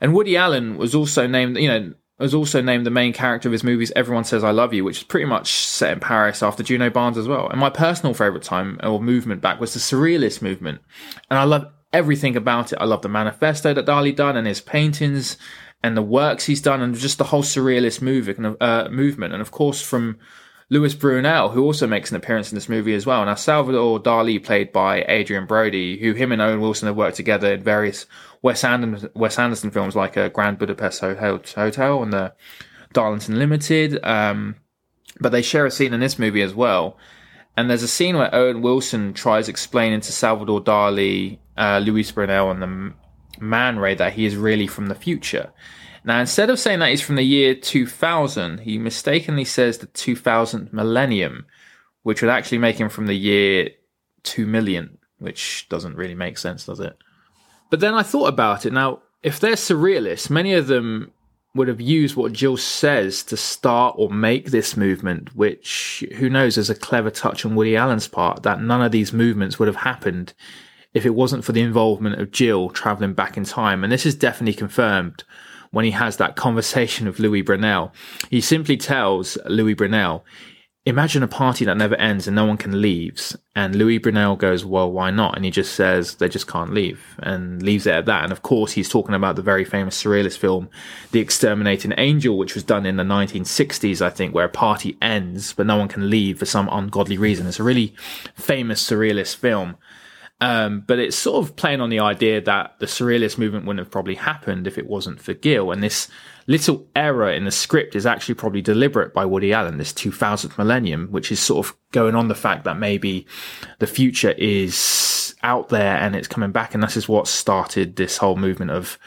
And 0.00 0.14
Woody 0.14 0.36
Allen 0.36 0.78
was 0.78 0.94
also 0.94 1.28
named, 1.28 1.58
you 1.58 1.68
know, 1.68 1.92
was 2.22 2.34
also 2.34 2.62
named 2.62 2.86
the 2.86 2.90
main 2.90 3.12
character 3.12 3.48
of 3.48 3.52
his 3.52 3.64
movies 3.64 3.92
Everyone 3.96 4.24
Says 4.24 4.44
I 4.44 4.50
Love 4.50 4.72
You, 4.72 4.84
which 4.84 4.98
is 4.98 5.02
pretty 5.02 5.26
much 5.26 5.52
set 5.52 5.92
in 5.92 6.00
Paris 6.00 6.42
after 6.42 6.62
Djuna 6.62 6.92
Barnes 6.92 7.18
as 7.18 7.28
well. 7.28 7.48
And 7.48 7.60
my 7.60 7.70
personal 7.70 8.14
favourite 8.14 8.42
time 8.42 8.78
or 8.82 9.02
movement 9.02 9.40
back 9.40 9.60
was 9.60 9.74
the 9.74 9.80
Surrealist 9.80 10.40
movement. 10.40 10.80
And 11.30 11.38
I 11.38 11.44
love 11.44 11.66
everything 11.92 12.36
about 12.36 12.72
it. 12.72 12.78
I 12.80 12.84
love 12.84 13.02
the 13.02 13.08
manifesto 13.08 13.74
that 13.74 13.86
Dali 13.86 14.14
done 14.14 14.36
and 14.36 14.46
his 14.46 14.60
paintings 14.60 15.36
and 15.82 15.96
the 15.96 16.02
works 16.02 16.46
he's 16.46 16.62
done 16.62 16.80
and 16.80 16.94
just 16.94 17.18
the 17.18 17.24
whole 17.24 17.42
Surrealist 17.42 18.00
movement. 18.00 18.56
Uh, 18.60 18.88
movement. 18.90 19.32
And 19.32 19.42
of 19.42 19.50
course, 19.50 19.82
from 19.82 20.18
Louis 20.72 20.94
Buñuel, 20.94 21.52
who 21.52 21.64
also 21.64 21.86
makes 21.86 22.10
an 22.10 22.16
appearance 22.16 22.50
in 22.50 22.54
this 22.54 22.68
movie 22.68 22.94
as 22.94 23.04
well. 23.04 23.22
Now, 23.26 23.34
Salvador 23.34 24.00
Dali, 24.00 24.42
played 24.42 24.72
by 24.72 25.02
Adrien 25.02 25.44
Brody, 25.44 25.98
who 25.98 26.14
him 26.14 26.32
and 26.32 26.40
Owen 26.40 26.62
Wilson 26.62 26.86
have 26.86 26.96
worked 26.96 27.16
together 27.16 27.52
in 27.52 27.62
various 27.62 28.06
Wes 28.42 28.64
Anderson, 28.64 29.10
Wes 29.14 29.38
Anderson 29.38 29.70
films 29.70 29.96
like 29.96 30.16
uh, 30.16 30.28
Grand 30.28 30.58
Budapest 30.58 31.00
Hotel 31.00 32.02
and 32.02 32.12
the 32.12 32.34
Darjeeling 32.92 33.38
Limited. 33.38 34.04
Um, 34.04 34.56
but 35.20 35.30
they 35.30 35.42
share 35.42 35.66
a 35.66 35.70
scene 35.70 35.94
in 35.94 36.00
this 36.00 36.18
movie 36.18 36.42
as 36.42 36.54
well. 36.54 36.98
And 37.56 37.68
there's 37.68 37.82
a 37.82 37.88
scene 37.88 38.16
where 38.16 38.34
Owen 38.34 38.62
Wilson 38.62 39.12
tries 39.12 39.48
explaining 39.48 40.00
to 40.00 40.12
Salvador 40.12 40.62
Dali, 40.62 41.38
uh, 41.56 41.80
Luis 41.84 42.10
Buñuel, 42.10 42.50
and 42.50 42.62
the 42.62 42.94
Man 43.42 43.78
Ray 43.78 43.94
that 43.94 44.14
he 44.14 44.24
is 44.24 44.36
really 44.36 44.66
from 44.66 44.86
the 44.86 44.94
future. 44.94 45.52
Now, 46.04 46.18
instead 46.18 46.50
of 46.50 46.58
saying 46.58 46.80
that 46.80 46.90
he's 46.90 47.02
from 47.02 47.16
the 47.16 47.22
year 47.22 47.54
2000, 47.54 48.60
he 48.60 48.78
mistakenly 48.78 49.44
says 49.44 49.78
the 49.78 49.86
2000 49.86 50.72
millennium, 50.72 51.46
which 52.02 52.22
would 52.22 52.30
actually 52.30 52.58
make 52.58 52.80
him 52.80 52.88
from 52.88 53.06
the 53.06 53.16
year 53.16 53.70
2 54.24 54.46
million, 54.46 54.98
which 55.18 55.68
doesn't 55.68 55.96
really 55.96 56.14
make 56.14 56.38
sense, 56.38 56.66
does 56.66 56.80
it? 56.80 56.96
But 57.72 57.80
then 57.80 57.94
I 57.94 58.02
thought 58.02 58.28
about 58.28 58.66
it. 58.66 58.72
Now, 58.74 59.00
if 59.22 59.40
they're 59.40 59.52
surrealists, 59.52 60.28
many 60.28 60.52
of 60.52 60.66
them 60.66 61.10
would 61.54 61.68
have 61.68 61.80
used 61.80 62.16
what 62.16 62.34
Jill 62.34 62.58
says 62.58 63.22
to 63.22 63.36
start 63.38 63.94
or 63.96 64.10
make 64.10 64.50
this 64.50 64.76
movement, 64.76 65.34
which 65.34 66.04
who 66.16 66.28
knows 66.28 66.58
is 66.58 66.68
a 66.68 66.74
clever 66.74 67.10
touch 67.10 67.46
on 67.46 67.54
Woody 67.54 67.74
Allen's 67.74 68.08
part 68.08 68.42
that 68.42 68.60
none 68.60 68.82
of 68.82 68.92
these 68.92 69.14
movements 69.14 69.58
would 69.58 69.68
have 69.68 69.76
happened 69.76 70.34
if 70.92 71.06
it 71.06 71.14
wasn't 71.14 71.46
for 71.46 71.52
the 71.52 71.62
involvement 71.62 72.20
of 72.20 72.30
Jill 72.30 72.68
traveling 72.68 73.14
back 73.14 73.38
in 73.38 73.44
time. 73.44 73.82
And 73.82 73.90
this 73.90 74.04
is 74.04 74.14
definitely 74.14 74.52
confirmed 74.52 75.24
when 75.70 75.86
he 75.86 75.92
has 75.92 76.18
that 76.18 76.36
conversation 76.36 77.06
with 77.06 77.20
Louis 77.20 77.42
Buñuel. 77.42 77.90
He 78.28 78.42
simply 78.42 78.76
tells 78.76 79.38
Louis 79.46 79.74
Buñuel, 79.74 80.20
imagine 80.84 81.22
a 81.22 81.28
party 81.28 81.64
that 81.64 81.76
never 81.76 81.94
ends 81.94 82.26
and 82.26 82.34
no 82.34 82.44
one 82.44 82.56
can 82.56 82.82
leave. 82.82 83.36
And 83.54 83.76
Louis 83.76 84.00
Buñuel 84.00 84.36
goes, 84.36 84.64
well, 84.64 84.90
why 84.90 85.12
not? 85.12 85.36
And 85.36 85.44
he 85.44 85.50
just 85.50 85.74
says 85.74 86.16
they 86.16 86.28
just 86.28 86.48
can't 86.48 86.74
leave 86.74 87.16
and 87.20 87.62
leaves 87.62 87.86
it 87.86 87.94
at 87.94 88.06
that. 88.06 88.24
And 88.24 88.32
of 88.32 88.42
course, 88.42 88.72
he's 88.72 88.88
talking 88.88 89.14
about 89.14 89.36
the 89.36 89.42
very 89.42 89.64
famous 89.64 90.02
surrealist 90.02 90.38
film, 90.38 90.68
The 91.12 91.20
Exterminating 91.20 91.94
Angel, 91.96 92.36
which 92.36 92.54
was 92.54 92.64
done 92.64 92.84
in 92.84 92.96
the 92.96 93.04
1960s, 93.04 94.02
I 94.02 94.10
think, 94.10 94.34
where 94.34 94.46
a 94.46 94.50
party 94.50 94.96
ends, 95.00 95.52
but 95.52 95.66
no 95.66 95.76
one 95.76 95.88
can 95.88 96.10
leave 96.10 96.40
for 96.40 96.46
some 96.46 96.68
ungodly 96.72 97.16
reason. 97.16 97.46
It's 97.46 97.60
a 97.60 97.64
really 97.64 97.94
famous 98.34 98.84
surrealist 98.84 99.36
film. 99.36 99.76
Um, 100.40 100.80
but 100.80 100.98
it's 100.98 101.16
sort 101.16 101.46
of 101.46 101.54
playing 101.54 101.80
on 101.80 101.90
the 101.90 102.00
idea 102.00 102.40
that 102.40 102.80
the 102.80 102.86
surrealist 102.86 103.38
movement 103.38 103.64
wouldn't 103.64 103.86
have 103.86 103.92
probably 103.92 104.16
happened 104.16 104.66
if 104.66 104.76
it 104.76 104.88
wasn't 104.88 105.20
for 105.20 105.34
Gil. 105.34 105.70
And 105.70 105.80
this 105.80 106.08
little 106.46 106.86
error 106.96 107.30
in 107.30 107.44
the 107.44 107.50
script 107.50 107.94
is 107.94 108.06
actually 108.06 108.34
probably 108.34 108.62
deliberate 108.62 109.14
by 109.14 109.24
Woody 109.24 109.52
Allen, 109.52 109.78
this 109.78 109.92
2000th 109.92 110.58
millennium, 110.58 111.08
which 111.08 111.30
is 111.30 111.40
sort 111.40 111.66
of 111.66 111.76
going 111.92 112.14
on 112.14 112.28
the 112.28 112.34
fact 112.34 112.64
that 112.64 112.78
maybe 112.78 113.26
the 113.78 113.86
future 113.86 114.32
is 114.32 115.34
out 115.42 115.68
there 115.68 115.96
and 115.96 116.14
it's 116.14 116.28
coming 116.28 116.52
back. 116.52 116.74
And 116.74 116.82
this 116.82 116.96
is 116.96 117.08
what 117.08 117.28
started 117.28 117.96
this 117.96 118.16
whole 118.16 118.36
movement 118.36 118.70
of, 118.70 118.98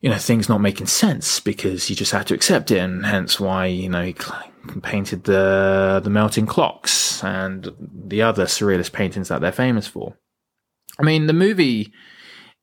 you 0.00 0.10
know, 0.10 0.16
things 0.16 0.48
not 0.48 0.60
making 0.60 0.86
sense 0.86 1.40
because 1.40 1.88
you 1.90 1.96
just 1.96 2.12
had 2.12 2.26
to 2.28 2.34
accept 2.34 2.70
it. 2.70 2.78
And 2.78 3.04
hence 3.04 3.40
why, 3.40 3.66
you 3.66 3.88
know, 3.88 4.04
he 4.04 4.14
painted 4.82 5.24
the 5.24 6.00
the 6.02 6.10
melting 6.10 6.46
clocks 6.46 7.22
and 7.24 7.70
the 7.78 8.22
other 8.22 8.44
surrealist 8.44 8.92
paintings 8.92 9.28
that 9.28 9.40
they're 9.40 9.52
famous 9.52 9.86
for. 9.86 10.16
I 10.98 11.02
mean, 11.04 11.26
the 11.26 11.32
movie 11.32 11.92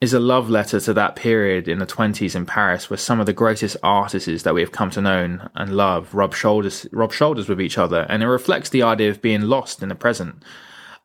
is 0.02 0.14
a 0.14 0.20
love 0.20 0.50
letter 0.50 0.80
to 0.80 0.94
that 0.94 1.16
period 1.16 1.68
in 1.68 1.80
the 1.80 1.86
20s 1.86 2.36
in 2.36 2.46
Paris 2.46 2.90
where 2.90 2.98
some 2.98 3.20
of 3.20 3.26
the 3.26 3.34
greatest 3.34 3.78
artists 3.82 4.44
that 4.44 4.54
we 4.54 4.62
have 4.62 4.72
come 4.72 4.92
to 4.92 5.02
know 5.02 5.40
and 5.56 5.76
love 5.76 6.14
rub 6.14 6.34
shoulders 6.34 6.86
rub 6.92 7.14
shoulders 7.14 7.48
with 7.48 7.62
each 7.62 7.78
other 7.78 8.06
and 8.10 8.22
it 8.22 8.28
reflects 8.28 8.70
the 8.70 8.84
idea 8.84 9.10
of 9.10 9.22
being 9.22 9.42
lost 9.42 9.82
in 9.82 9.90
the 9.90 9.96
present. 9.96 10.44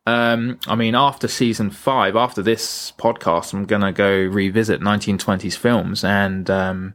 Um, 0.07 0.59
I 0.66 0.74
mean, 0.74 0.94
after 0.94 1.29
season 1.29 1.70
five, 1.70 2.16
after 2.16 2.42
this 2.42 2.92
podcast, 2.98 3.53
I'm 3.53 3.64
going 3.64 3.83
to 3.83 3.92
go 3.92 4.11
revisit 4.11 4.81
1920s 4.81 5.57
films. 5.57 6.03
And 6.03 6.50
um, 6.50 6.94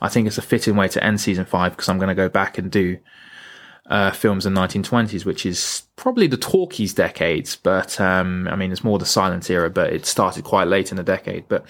I 0.00 0.08
think 0.08 0.26
it's 0.26 0.38
a 0.38 0.42
fitting 0.42 0.76
way 0.76 0.88
to 0.88 1.02
end 1.02 1.20
season 1.20 1.44
five 1.44 1.72
because 1.72 1.88
I'm 1.88 1.98
going 1.98 2.08
to 2.08 2.14
go 2.14 2.28
back 2.28 2.58
and 2.58 2.70
do 2.70 2.98
uh, 3.92 4.10
films 4.10 4.46
in 4.46 4.54
the 4.54 4.60
1920s, 4.60 5.26
which 5.26 5.44
is 5.44 5.82
probably 5.96 6.26
the 6.26 6.38
talkies 6.38 6.94
decades. 6.94 7.56
But 7.56 8.00
um, 8.00 8.48
I 8.48 8.56
mean, 8.56 8.72
it's 8.72 8.82
more 8.82 8.98
the 8.98 9.04
silent 9.04 9.50
era, 9.50 9.68
but 9.68 9.92
it 9.92 10.06
started 10.06 10.44
quite 10.44 10.66
late 10.66 10.90
in 10.90 10.96
the 10.96 11.02
decade. 11.02 11.46
But 11.46 11.66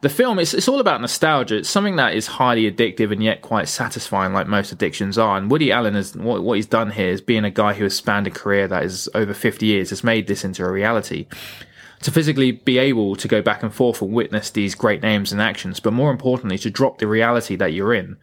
the 0.00 0.08
film 0.08 0.38
it's, 0.38 0.54
it's 0.54 0.66
all 0.66 0.80
about 0.80 1.02
nostalgia. 1.02 1.58
It's 1.58 1.68
something 1.68 1.96
that 1.96 2.14
is 2.14 2.26
highly 2.26 2.70
addictive 2.70 3.12
and 3.12 3.22
yet 3.22 3.42
quite 3.42 3.68
satisfying, 3.68 4.32
like 4.32 4.46
most 4.46 4.72
addictions 4.72 5.18
are. 5.18 5.36
And 5.36 5.50
Woody 5.50 5.70
Allen 5.70 5.94
has 5.94 6.16
what, 6.16 6.42
what 6.42 6.54
he's 6.54 6.66
done 6.66 6.90
here 6.90 7.10
is 7.10 7.20
being 7.20 7.44
a 7.44 7.50
guy 7.50 7.74
who 7.74 7.84
has 7.84 7.94
spanned 7.94 8.26
a 8.26 8.30
career 8.30 8.66
that 8.68 8.82
is 8.82 9.10
over 9.14 9.34
50 9.34 9.66
years, 9.66 9.90
has 9.90 10.02
made 10.02 10.28
this 10.28 10.46
into 10.46 10.64
a 10.64 10.72
reality. 10.72 11.26
To 12.00 12.10
physically 12.10 12.50
be 12.50 12.78
able 12.78 13.14
to 13.14 13.28
go 13.28 13.42
back 13.42 13.62
and 13.62 13.72
forth 13.72 14.00
and 14.00 14.12
witness 14.12 14.48
these 14.48 14.74
great 14.74 15.02
names 15.02 15.32
and 15.32 15.40
actions, 15.40 15.80
but 15.80 15.92
more 15.92 16.10
importantly, 16.10 16.56
to 16.58 16.70
drop 16.70 16.98
the 16.98 17.06
reality 17.06 17.56
that 17.56 17.74
you're 17.74 17.94
in 17.94 18.16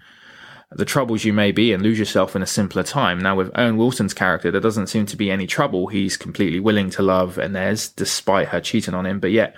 the 0.71 0.85
troubles 0.85 1.25
you 1.25 1.33
may 1.33 1.51
be 1.51 1.73
and 1.73 1.81
lose 1.81 1.97
yourself 1.97 2.35
in 2.35 2.43
a 2.43 2.47
simpler 2.47 2.83
time. 2.83 3.19
Now, 3.19 3.35
with 3.35 3.51
Owen 3.55 3.77
Wilson's 3.77 4.13
character, 4.13 4.51
there 4.51 4.61
doesn't 4.61 4.87
seem 4.87 5.05
to 5.07 5.17
be 5.17 5.31
any 5.31 5.47
trouble. 5.47 5.87
He's 5.87 6.15
completely 6.15 6.59
willing 6.59 6.91
to 6.91 7.01
love 7.01 7.39
Inez 7.39 7.89
despite 7.89 8.49
her 8.49 8.61
cheating 8.61 8.93
on 8.93 9.05
him, 9.05 9.19
but 9.19 9.31
yet 9.31 9.55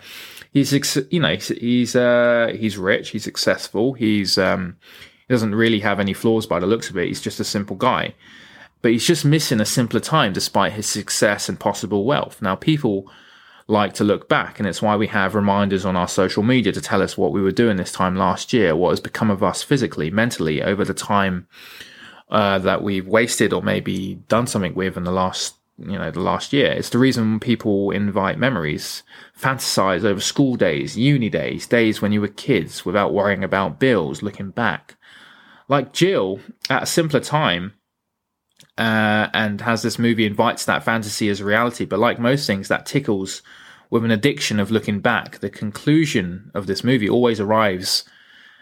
he's, 0.54 0.72
you 1.10 1.20
know, 1.20 1.36
he's, 1.36 1.96
uh, 1.96 2.54
he's 2.58 2.78
rich, 2.78 3.10
he's 3.10 3.26
successful, 3.26 3.94
he's, 3.94 4.38
um, 4.38 4.78
he 5.28 5.34
doesn't 5.34 5.56
really 5.56 5.82
have 5.82 6.00
any 6.00 6.14
flaws 6.14 6.46
by 6.46 6.60
the 6.60 6.68
looks 6.68 6.90
of 6.90 6.98
it. 6.98 7.08
He's 7.08 7.22
just 7.22 7.40
a 7.40 7.46
simple 7.46 7.76
guy. 7.76 8.14
But 8.82 8.92
he's 8.92 9.06
just 9.06 9.26
missing 9.26 9.62
a 9.62 9.66
simpler 9.66 10.00
time 10.00 10.34
despite 10.34 10.74
his 10.74 10.88
success 10.88 11.50
and 11.50 11.60
possible 11.60 12.06
wealth. 12.06 12.42
Now, 12.42 12.56
people 12.56 13.12
like 13.72 13.94
to 13.96 14.04
look 14.04 14.30
back. 14.30 14.60
And 14.60 14.68
it's 14.68 14.82
why 14.82 14.96
we 14.96 15.08
have 15.08 15.34
reminders 15.34 15.86
on 15.86 15.96
our 15.96 16.08
social 16.08 16.44
media 16.44 16.72
to 16.74 16.82
tell 16.82 17.02
us 17.02 17.18
what 17.18 17.32
we 17.32 17.42
were 17.42 17.52
doing 17.52 17.78
this 17.78 17.92
time 17.92 18.16
last 18.16 18.54
year, 18.54 18.76
what 18.76 18.90
has 18.90 19.00
become 19.00 19.32
of 19.32 19.42
us 19.42 19.64
physically, 19.64 20.12
mentally 20.12 20.62
over 20.62 20.86
the 20.86 20.94
time 20.94 21.48
uh, 22.30 22.60
that 22.60 22.84
we've 22.84 23.08
wasted 23.08 23.54
or 23.54 23.62
maybe 23.62 24.16
done 24.28 24.48
something 24.48 24.76
with 24.76 24.98
in 24.98 25.04
the 25.04 25.12
last 25.12 25.56
you 25.78 25.98
know 25.98 26.12
the 26.12 26.20
last 26.20 26.54
year 26.54 26.72
it's 26.72 26.90
the 26.90 26.98
reason 27.00 27.40
people 27.40 27.90
invite 27.92 28.38
memories 28.38 29.02
fantasize 29.40 30.04
over 30.04 30.20
school 30.20 30.56
days 30.56 30.98
uni 30.98 31.30
days 31.30 31.66
days 31.66 32.02
when 32.02 32.12
you 32.12 32.22
were 32.22 32.28
kids 32.28 32.86
without 32.86 33.14
worrying 33.14 33.44
about 33.44 33.80
bills 33.80 34.22
looking 34.22 34.52
back 34.52 34.96
like 35.68 35.92
jill 35.92 36.40
at 36.70 36.84
a 36.84 36.86
simpler 36.86 37.20
time 37.20 37.74
uh, 38.78 39.28
and 39.34 39.62
has 39.62 39.82
this 39.82 39.98
movie 39.98 40.26
invites 40.26 40.66
that 40.66 40.84
fantasy 40.84 41.30
as 41.30 41.42
reality 41.42 41.86
but 41.86 42.00
like 42.00 42.20
most 42.20 42.46
things 42.46 42.68
that 42.68 42.86
tickles 42.86 43.42
with 43.92 44.06
an 44.06 44.12
addiction 44.12 44.60
of 44.60 44.72
looking 44.72 45.02
back, 45.02 45.40
the 45.40 45.50
conclusion 45.50 46.50
of 46.56 46.66
this 46.66 46.84
movie 46.84 47.10
always 47.10 47.40
arrives 47.40 48.06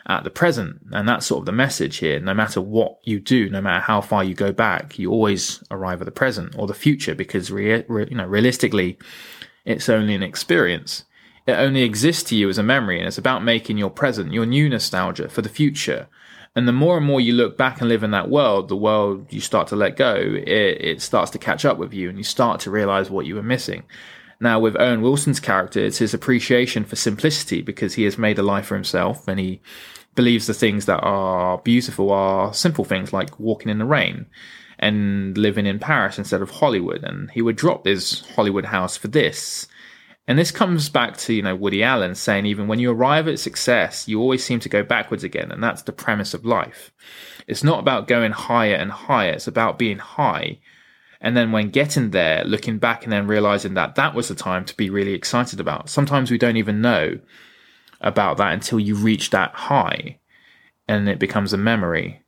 at 0.08 0.24
the 0.24 0.30
present. 0.32 0.82
And 0.92 1.08
that's 1.08 1.28
sort 1.28 1.42
of 1.42 1.46
the 1.46 1.52
message 1.52 1.98
here. 1.98 2.20
No 2.20 2.34
matter 2.34 2.60
what 2.60 2.98
you 3.04 3.20
do, 3.20 3.48
no 3.50 3.62
matter 3.62 3.80
how 3.80 4.02
far 4.02 4.24
you 4.24 4.34
go 4.34 4.52
back, 4.52 4.98
you 4.98 5.12
always 5.12 5.64
arrive 5.70 6.02
at 6.02 6.06
the 6.06 6.12
present 6.12 6.56
or 6.58 6.66
the 6.66 6.74
future 6.74 7.14
because 7.14 7.52
re- 7.52 7.86
you 7.88 8.16
know, 8.16 8.26
realistically, 8.26 8.98
it's 9.66 9.88
only 9.88 10.16
an 10.16 10.24
experience. 10.24 11.06
It 11.46 11.54
only 11.54 11.84
exists 11.84 12.24
to 12.30 12.36
you 12.36 12.50
as 12.50 12.58
a 12.58 12.64
memory 12.64 12.98
and 12.98 13.08
it's 13.08 13.20
about 13.20 13.44
making 13.44 13.78
your 13.78 13.92
present, 13.92 14.34
your 14.34 14.48
new 14.48 14.68
nostalgia 14.68 15.30
for 15.30 15.44
the 15.44 15.50
future. 15.50 16.08
And 16.56 16.68
the 16.68 16.74
more 16.74 16.98
and 16.98 17.06
more 17.06 17.22
you 17.22 17.34
look 17.34 17.56
back 17.56 17.80
and 17.80 17.88
live 17.88 18.02
in 18.02 18.10
that 18.12 18.32
world, 18.32 18.68
the 18.68 18.76
world 18.76 19.28
you 19.30 19.42
start 19.42 19.68
to 19.68 19.76
let 19.76 19.96
go, 19.96 20.16
it, 20.16 20.48
it 20.48 21.02
starts 21.04 21.30
to 21.32 21.38
catch 21.38 21.66
up 21.66 21.78
with 21.78 21.94
you 21.94 22.10
and 22.10 22.18
you 22.18 22.24
start 22.24 22.60
to 22.62 22.72
realize 22.72 23.12
what 23.12 23.28
you 23.28 23.36
were 23.36 23.44
missing. 23.44 23.84
Now, 24.42 24.60
with 24.60 24.80
Owen 24.80 25.02
Wilson's 25.02 25.40
character, 25.40 25.84
it's 25.84 25.98
his 25.98 26.14
appreciation 26.14 26.86
for 26.86 26.96
simplicity 26.96 27.62
because 27.62 27.96
he 27.96 28.04
has 28.04 28.18
made 28.18 28.40
a 28.40 28.44
life 28.44 28.68
for 28.68 28.76
himself 28.76 29.28
and 29.28 29.40
he 29.40 29.62
believes 30.16 30.48
the 30.48 30.54
things 30.54 30.86
that 30.86 31.00
are 31.00 31.58
beautiful 31.60 32.12
are 32.12 32.54
simple 32.54 32.86
things 32.86 33.12
like 33.12 33.40
walking 33.40 33.70
in 33.70 33.80
the 33.80 33.86
rain 33.86 34.26
and 34.80 35.38
living 35.38 35.66
in 35.66 35.78
Paris 35.78 36.18
instead 36.18 36.42
of 36.42 36.50
Hollywood. 36.50 37.04
And 37.04 37.30
he 37.32 37.42
would 37.42 37.58
drop 37.58 37.86
his 37.86 38.22
Hollywood 38.36 38.66
house 38.66 38.96
for 38.96 39.10
this. 39.10 39.68
And 40.26 40.38
this 40.38 40.52
comes 40.52 40.90
back 40.90 41.18
to, 41.18 41.34
you 41.34 41.42
know, 41.42 41.56
Woody 41.56 41.84
Allen 41.84 42.16
saying 42.16 42.46
even 42.46 42.68
when 42.68 42.80
you 42.80 42.92
arrive 42.92 43.28
at 43.28 43.40
success, 43.40 44.08
you 44.08 44.22
always 44.22 44.44
seem 44.44 44.60
to 44.62 44.70
go 44.70 44.84
backwards 44.84 45.24
again. 45.24 45.52
And 45.52 45.62
that's 45.62 45.82
the 45.82 45.92
premise 45.92 46.34
of 46.34 46.46
life. 46.46 46.92
It's 47.48 47.64
not 47.64 47.80
about 47.80 48.08
going 48.08 48.32
higher 48.32 48.76
and 48.76 48.92
higher. 48.92 49.32
It's 49.32 49.48
about 49.48 49.80
being 49.80 49.98
high 49.98 50.60
and 51.22 51.36
then 51.36 51.52
when 51.52 51.70
getting 51.70 52.12
there, 52.12 52.44
looking 52.46 52.78
back 52.78 53.04
and 53.04 53.12
then 53.12 53.28
realizing 53.28 53.74
that 53.74 53.96
that 53.96 54.14
was 54.14 54.30
the 54.30 54.36
time 54.36 54.64
to 54.66 54.78
be 54.78 54.90
really 54.90 55.14
excited 55.14 55.60
about. 55.60 55.90
Sometimes 55.90 56.32
we 56.32 56.38
don't 56.38 56.58
even 56.58 56.82
know 56.82 57.20
about 58.00 58.38
that 58.38 58.54
until 58.54 58.80
you 58.80 58.96
reach 58.96 59.30
that 59.32 59.54
high 59.54 60.20
and 60.88 61.10
it 61.10 61.20
becomes 61.20 61.52
a 61.52 61.58
memory. 61.58 62.24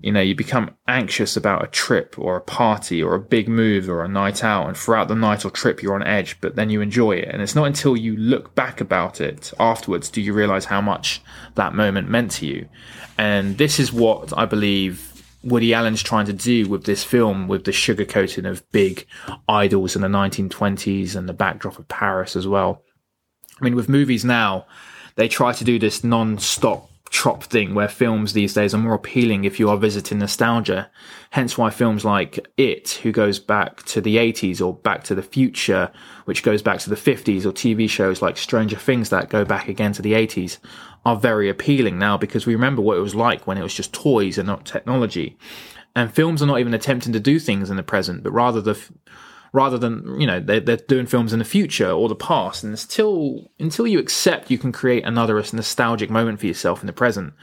You 0.00 0.12
know, 0.12 0.20
you 0.20 0.34
become 0.34 0.76
anxious 0.86 1.36
about 1.36 1.64
a 1.64 1.68
trip 1.68 2.16
or 2.18 2.36
a 2.36 2.40
party 2.42 3.02
or 3.02 3.14
a 3.14 3.20
big 3.20 3.48
move 3.48 3.88
or 3.88 4.04
a 4.04 4.08
night 4.08 4.44
out. 4.44 4.68
And 4.68 4.76
throughout 4.76 5.08
the 5.08 5.14
night 5.14 5.44
or 5.44 5.50
trip, 5.50 5.82
you're 5.82 5.94
on 5.94 6.02
edge, 6.02 6.38
but 6.40 6.54
then 6.54 6.70
you 6.70 6.82
enjoy 6.82 7.12
it. 7.12 7.28
And 7.28 7.42
it's 7.42 7.54
not 7.54 7.66
until 7.66 7.96
you 7.96 8.14
look 8.16 8.54
back 8.54 8.80
about 8.80 9.20
it 9.20 9.52
afterwards 9.58 10.10
do 10.10 10.20
you 10.20 10.34
realize 10.34 10.66
how 10.66 10.82
much 10.82 11.22
that 11.54 11.74
moment 11.74 12.10
meant 12.10 12.30
to 12.32 12.46
you. 12.46 12.68
And 13.18 13.56
this 13.56 13.80
is 13.80 13.92
what 13.92 14.36
I 14.36 14.44
believe 14.44 15.15
Woody 15.46 15.72
Allen's 15.72 16.02
trying 16.02 16.26
to 16.26 16.32
do 16.32 16.68
with 16.68 16.84
this 16.84 17.04
film, 17.04 17.46
with 17.46 17.64
the 17.64 17.70
sugarcoating 17.70 18.48
of 18.50 18.68
big 18.72 19.06
idols 19.48 19.94
in 19.94 20.02
the 20.02 20.08
1920s 20.08 21.14
and 21.14 21.28
the 21.28 21.32
backdrop 21.32 21.78
of 21.78 21.86
Paris 21.88 22.34
as 22.34 22.48
well. 22.48 22.82
I 23.60 23.64
mean, 23.64 23.76
with 23.76 23.88
movies 23.88 24.24
now, 24.24 24.66
they 25.14 25.28
try 25.28 25.52
to 25.52 25.64
do 25.64 25.78
this 25.78 26.02
non-stop 26.02 26.90
trop 27.10 27.44
thing 27.44 27.74
where 27.74 27.88
films 27.88 28.32
these 28.32 28.54
days 28.54 28.74
are 28.74 28.78
more 28.78 28.94
appealing 28.94 29.44
if 29.44 29.58
you 29.58 29.70
are 29.70 29.76
visiting 29.76 30.18
nostalgia. 30.18 30.90
Hence 31.30 31.56
why 31.56 31.70
films 31.70 32.04
like 32.04 32.46
It, 32.56 33.00
who 33.02 33.12
goes 33.12 33.38
back 33.38 33.82
to 33.84 34.00
the 34.00 34.16
80s 34.16 34.64
or 34.64 34.74
Back 34.74 35.04
to 35.04 35.14
the 35.14 35.22
Future, 35.22 35.90
which 36.24 36.42
goes 36.42 36.62
back 36.62 36.78
to 36.80 36.90
the 36.90 36.96
50s, 36.96 37.44
or 37.44 37.52
TV 37.52 37.88
shows 37.88 38.22
like 38.22 38.36
Stranger 38.36 38.76
Things 38.76 39.10
that 39.10 39.28
go 39.28 39.44
back 39.44 39.68
again 39.68 39.92
to 39.92 40.02
the 40.02 40.12
80s, 40.12 40.58
are 41.04 41.16
very 41.16 41.48
appealing 41.48 41.98
now 41.98 42.16
because 42.16 42.46
we 42.46 42.54
remember 42.54 42.82
what 42.82 42.96
it 42.96 43.02
was 43.02 43.14
like 43.14 43.46
when 43.46 43.58
it 43.58 43.62
was 43.62 43.74
just 43.74 43.92
toys 43.92 44.38
and 44.38 44.46
not 44.46 44.66
technology. 44.66 45.38
And 45.94 46.12
films 46.12 46.42
are 46.42 46.46
not 46.46 46.60
even 46.60 46.74
attempting 46.74 47.12
to 47.12 47.20
do 47.20 47.38
things 47.38 47.70
in 47.70 47.76
the 47.76 47.82
present, 47.82 48.22
but 48.22 48.32
rather 48.32 48.60
the 48.60 48.78
rather 49.52 49.78
than 49.78 50.20
you 50.20 50.26
know 50.26 50.40
they're, 50.40 50.60
they're 50.60 50.76
doing 50.76 51.06
films 51.06 51.32
in 51.32 51.38
the 51.38 51.44
future 51.44 51.90
or 51.90 52.08
the 52.08 52.14
past. 52.14 52.64
And 52.64 52.72
until 52.72 53.50
until 53.58 53.86
you 53.86 53.98
accept 53.98 54.50
you 54.50 54.58
can 54.58 54.72
create 54.72 55.04
another 55.04 55.36
nostalgic 55.52 56.10
moment 56.10 56.40
for 56.40 56.46
yourself 56.46 56.82
in 56.82 56.86
the 56.86 56.92
present 56.92 57.34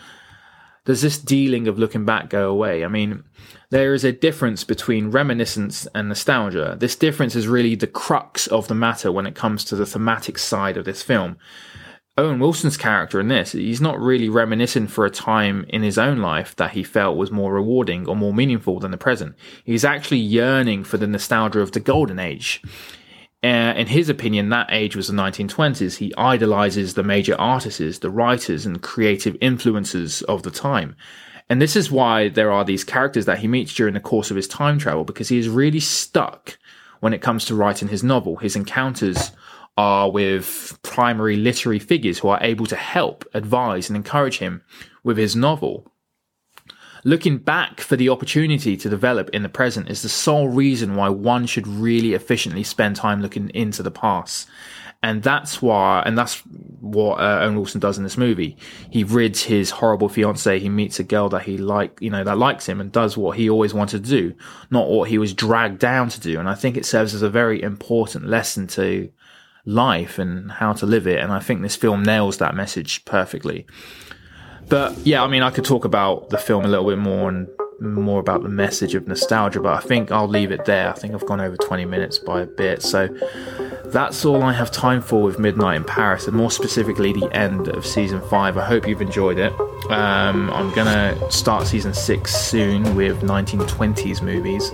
does 0.86 1.02
this 1.02 1.18
dealing 1.18 1.68
of 1.68 1.80
looking 1.80 2.06
back 2.06 2.30
go 2.30 2.50
away? 2.50 2.84
I 2.84 2.88
mean 2.88 3.24
there 3.70 3.94
is 3.94 4.04
a 4.04 4.12
difference 4.12 4.64
between 4.64 5.10
reminiscence 5.10 5.88
and 5.96 6.08
nostalgia. 6.08 6.76
This 6.80 6.96
difference 6.96 7.36
is 7.36 7.48
really 7.48 7.76
the 7.76 7.88
crux 7.88 8.46
of 8.48 8.68
the 8.68 8.76
matter 8.76 9.12
when 9.12 9.26
it 9.26 9.36
comes 9.36 9.64
to 9.66 9.76
the 9.76 9.86
thematic 9.86 10.38
side 10.38 10.78
of 10.78 10.86
this 10.86 11.02
film 11.02 11.38
Owen 12.16 12.40
Wilson's 12.40 12.78
character 12.78 13.20
in 13.20 13.28
this, 13.28 13.54
he's 13.54 13.82
not 13.82 14.00
really 14.00 14.30
reminiscing 14.30 14.88
for 14.88 15.04
a 15.04 15.10
time 15.10 15.66
in 15.70 15.82
his 15.82 15.98
own 15.98 16.20
life 16.20 16.56
that 16.58 16.72
he 16.72 16.84
felt 16.84 17.18
was 17.18 17.32
more 17.32 17.54
rewarding 17.54 18.08
or 18.08 18.16
more 18.16 18.34
meaningful 18.34 18.80
than 18.80 18.92
the 18.92 18.98
present. 18.98 19.36
He's 19.64 19.84
actually 19.84 20.20
yearning 20.20 20.84
for 20.84 20.98
the 20.98 21.08
nostalgia 21.08 21.62
of 21.62 21.72
the 21.72 21.80
golden 21.80 22.20
age. 22.20 22.62
Uh, 23.44 23.74
in 23.76 23.88
his 23.88 24.10
opinion, 24.10 24.50
that 24.50 24.68
age 24.70 24.96
was 24.96 25.08
the 25.08 25.14
1920s. 25.14 25.98
He 25.98 26.14
idolizes 26.16 26.94
the 26.94 27.04
major 27.04 27.36
artists, 27.40 28.00
the 28.00 28.12
writers, 28.12 28.66
and 28.68 28.82
creative 28.82 29.36
influences 29.42 30.22
of 30.24 30.44
the 30.44 30.52
time. 30.52 30.96
And 31.50 31.60
this 31.60 31.76
is 31.76 31.92
why 31.92 32.30
there 32.30 32.52
are 32.52 32.64
these 32.64 32.84
characters 32.84 33.26
that 33.26 33.40
he 33.40 33.48
meets 33.48 33.74
during 33.74 33.96
the 33.96 34.00
course 34.00 34.30
of 34.30 34.38
his 34.38 34.48
time 34.48 34.78
travel, 34.78 35.04
because 35.04 35.30
he 35.30 35.40
is 35.40 35.50
really 35.50 35.80
stuck 35.80 36.60
when 37.00 37.12
it 37.12 37.22
comes 37.22 37.44
to 37.46 37.56
writing 37.56 37.90
his 37.90 38.04
novel. 38.04 38.38
His 38.38 38.56
encounters 38.56 39.32
are 39.78 40.12
with 40.12 40.78
primary 40.84 41.36
literary 41.36 41.80
figures 41.80 42.20
who 42.20 42.28
are 42.28 42.40
able 42.42 42.66
to 42.68 42.76
help, 42.76 43.26
advise, 43.34 43.90
and 43.90 43.98
encourage 43.98 44.38
him 44.38 44.62
with 45.04 45.18
his 45.18 45.36
novel. 45.36 45.92
Looking 47.06 47.38
back 47.38 47.82
for 47.82 47.98
the 47.98 48.10
opportunity 48.10 48.78
to 48.78 48.90
develop 48.90 49.30
in 49.32 49.44
the 49.44 49.50
present 49.50 49.90
is 49.90 50.02
the 50.02 50.10
sole 50.10 50.48
reason 50.48 50.96
why 50.96 51.10
one 51.10 51.48
should 51.48 51.68
really 51.68 52.14
efficiently 52.14 52.64
spend 52.64 52.96
time 52.96 53.22
looking 53.22 53.50
into 53.50 53.84
the 53.84 53.92
past. 53.92 54.48
And 55.02 55.22
that's 55.22 55.62
why, 55.62 56.02
and 56.06 56.18
that's 56.18 56.40
what 56.80 57.20
uh, 57.20 57.40
Owen 57.42 57.56
Wilson 57.56 57.82
does 57.82 57.98
in 57.98 58.06
this 58.06 58.18
movie. 58.18 58.56
He 58.90 59.04
rids 59.04 59.44
his 59.44 59.70
horrible 59.70 60.08
fiance. 60.08 60.60
He 60.60 60.70
meets 60.70 60.98
a 60.98 61.04
girl 61.04 61.28
that 61.28 61.44
he 61.44 61.58
like, 61.58 61.98
you 62.00 62.10
know, 62.10 62.24
that 62.24 62.38
likes 62.38 62.66
him 62.66 62.80
and 62.80 62.90
does 62.90 63.18
what 63.18 63.36
he 63.36 63.50
always 63.50 63.74
wanted 63.74 64.06
to 64.06 64.10
do, 64.10 64.34
not 64.72 64.88
what 64.88 65.10
he 65.10 65.18
was 65.18 65.34
dragged 65.34 65.80
down 65.80 66.08
to 66.08 66.22
do. 66.22 66.40
And 66.40 66.48
I 66.48 66.56
think 66.56 66.78
it 66.78 66.86
serves 66.86 67.14
as 67.14 67.22
a 67.22 67.30
very 67.30 67.62
important 67.62 68.28
lesson 68.28 68.66
to 68.68 69.10
life 69.66 70.20
and 70.20 70.52
how 70.52 70.74
to 70.74 70.86
live 70.86 71.08
it. 71.08 71.20
And 71.20 71.32
I 71.32 71.40
think 71.40 71.62
this 71.62 71.76
film 71.76 72.04
nails 72.04 72.38
that 72.38 72.56
message 72.56 73.06
perfectly. 73.06 73.66
But 74.70 74.98
yeah, 75.00 75.24
I 75.24 75.28
mean, 75.28 75.44
I 75.44 75.52
could 75.52 75.66
talk 75.66 75.86
about 75.86 76.30
the 76.30 76.38
film 76.38 76.66
a 76.66 76.68
little 76.68 76.88
bit 76.88 76.98
more 76.98 77.30
and 77.30 77.48
more 77.80 78.20
about 78.20 78.44
the 78.44 78.50
message 78.50 78.96
of 78.96 79.08
nostalgia, 79.08 79.60
but 79.60 79.74
I 79.74 79.86
think 79.86 80.12
I'll 80.12 80.28
leave 80.28 80.52
it 80.52 80.66
there. 80.66 80.90
I 80.90 80.94
think 80.94 81.14
I've 81.14 81.26
gone 81.26 81.42
over 81.42 81.58
20 81.58 81.86
minutes 81.86 82.18
by 82.18 82.42
a 82.42 82.46
bit. 82.46 82.82
So 82.82 83.10
that's 83.86 84.26
all 84.26 84.42
I 84.44 84.54
have 84.54 84.72
time 84.72 85.02
for 85.02 85.22
with 85.22 85.38
Midnight 85.38 85.76
in 85.76 85.84
Paris, 85.84 86.28
and 86.28 86.36
more 86.36 86.50
specifically, 86.50 87.14
the 87.14 87.30
end 87.36 87.68
of 87.68 87.86
season 87.86 88.22
five. 88.30 88.58
I 88.58 88.66
hope 88.66 88.88
you've 88.88 89.02
enjoyed 89.02 89.38
it. 89.38 89.54
Um, 89.92 90.50
I'm 90.52 90.74
gonna 90.74 91.16
start 91.30 91.68
season 91.68 91.94
six 91.94 92.36
soon 92.36 92.96
with 92.96 93.22
1920s 93.22 94.22
movies, 94.22 94.72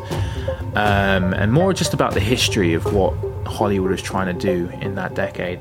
um, 0.75 1.33
and 1.33 1.51
more 1.51 1.73
just 1.73 1.93
about 1.93 2.13
the 2.13 2.19
history 2.19 2.73
of 2.73 2.93
what 2.93 3.13
Hollywood 3.49 3.91
was 3.91 4.01
trying 4.01 4.27
to 4.27 4.39
do 4.39 4.69
in 4.81 4.95
that 4.95 5.15
decade. 5.15 5.59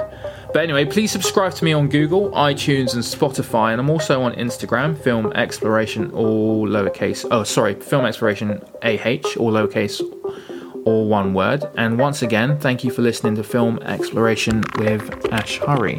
But 0.53 0.63
anyway, 0.63 0.85
please 0.85 1.11
subscribe 1.11 1.55
to 1.55 1.65
me 1.65 1.73
on 1.73 1.89
Google, 1.89 2.31
iTunes, 2.31 2.95
and 2.95 3.03
Spotify, 3.03 3.73
and 3.73 3.81
I'm 3.81 3.91
also 3.91 4.23
on 4.23 4.35
Instagram, 4.35 4.97
Film 4.97 5.33
Exploration, 5.33 6.11
all 6.13 6.67
lowercase. 6.67 7.27
Oh, 7.31 7.45
sorry, 7.45 7.75
Film 7.75 8.07
Exploration 8.07 8.63
AH, 8.83 9.37
all 9.39 9.53
lowercase, 9.53 10.01
all 10.85 11.09
one 11.09 11.35
word. 11.35 11.65
And 11.77 11.99
once 11.99 12.23
again, 12.23 12.59
thank 12.59 12.85
you 12.85 12.91
for 12.91 13.03
listening 13.03 13.35
to 13.37 13.45
Film 13.45 13.79
Exploration 13.81 14.65
with 14.79 15.33
Ash 15.33 15.59
Hurry. 15.59 15.99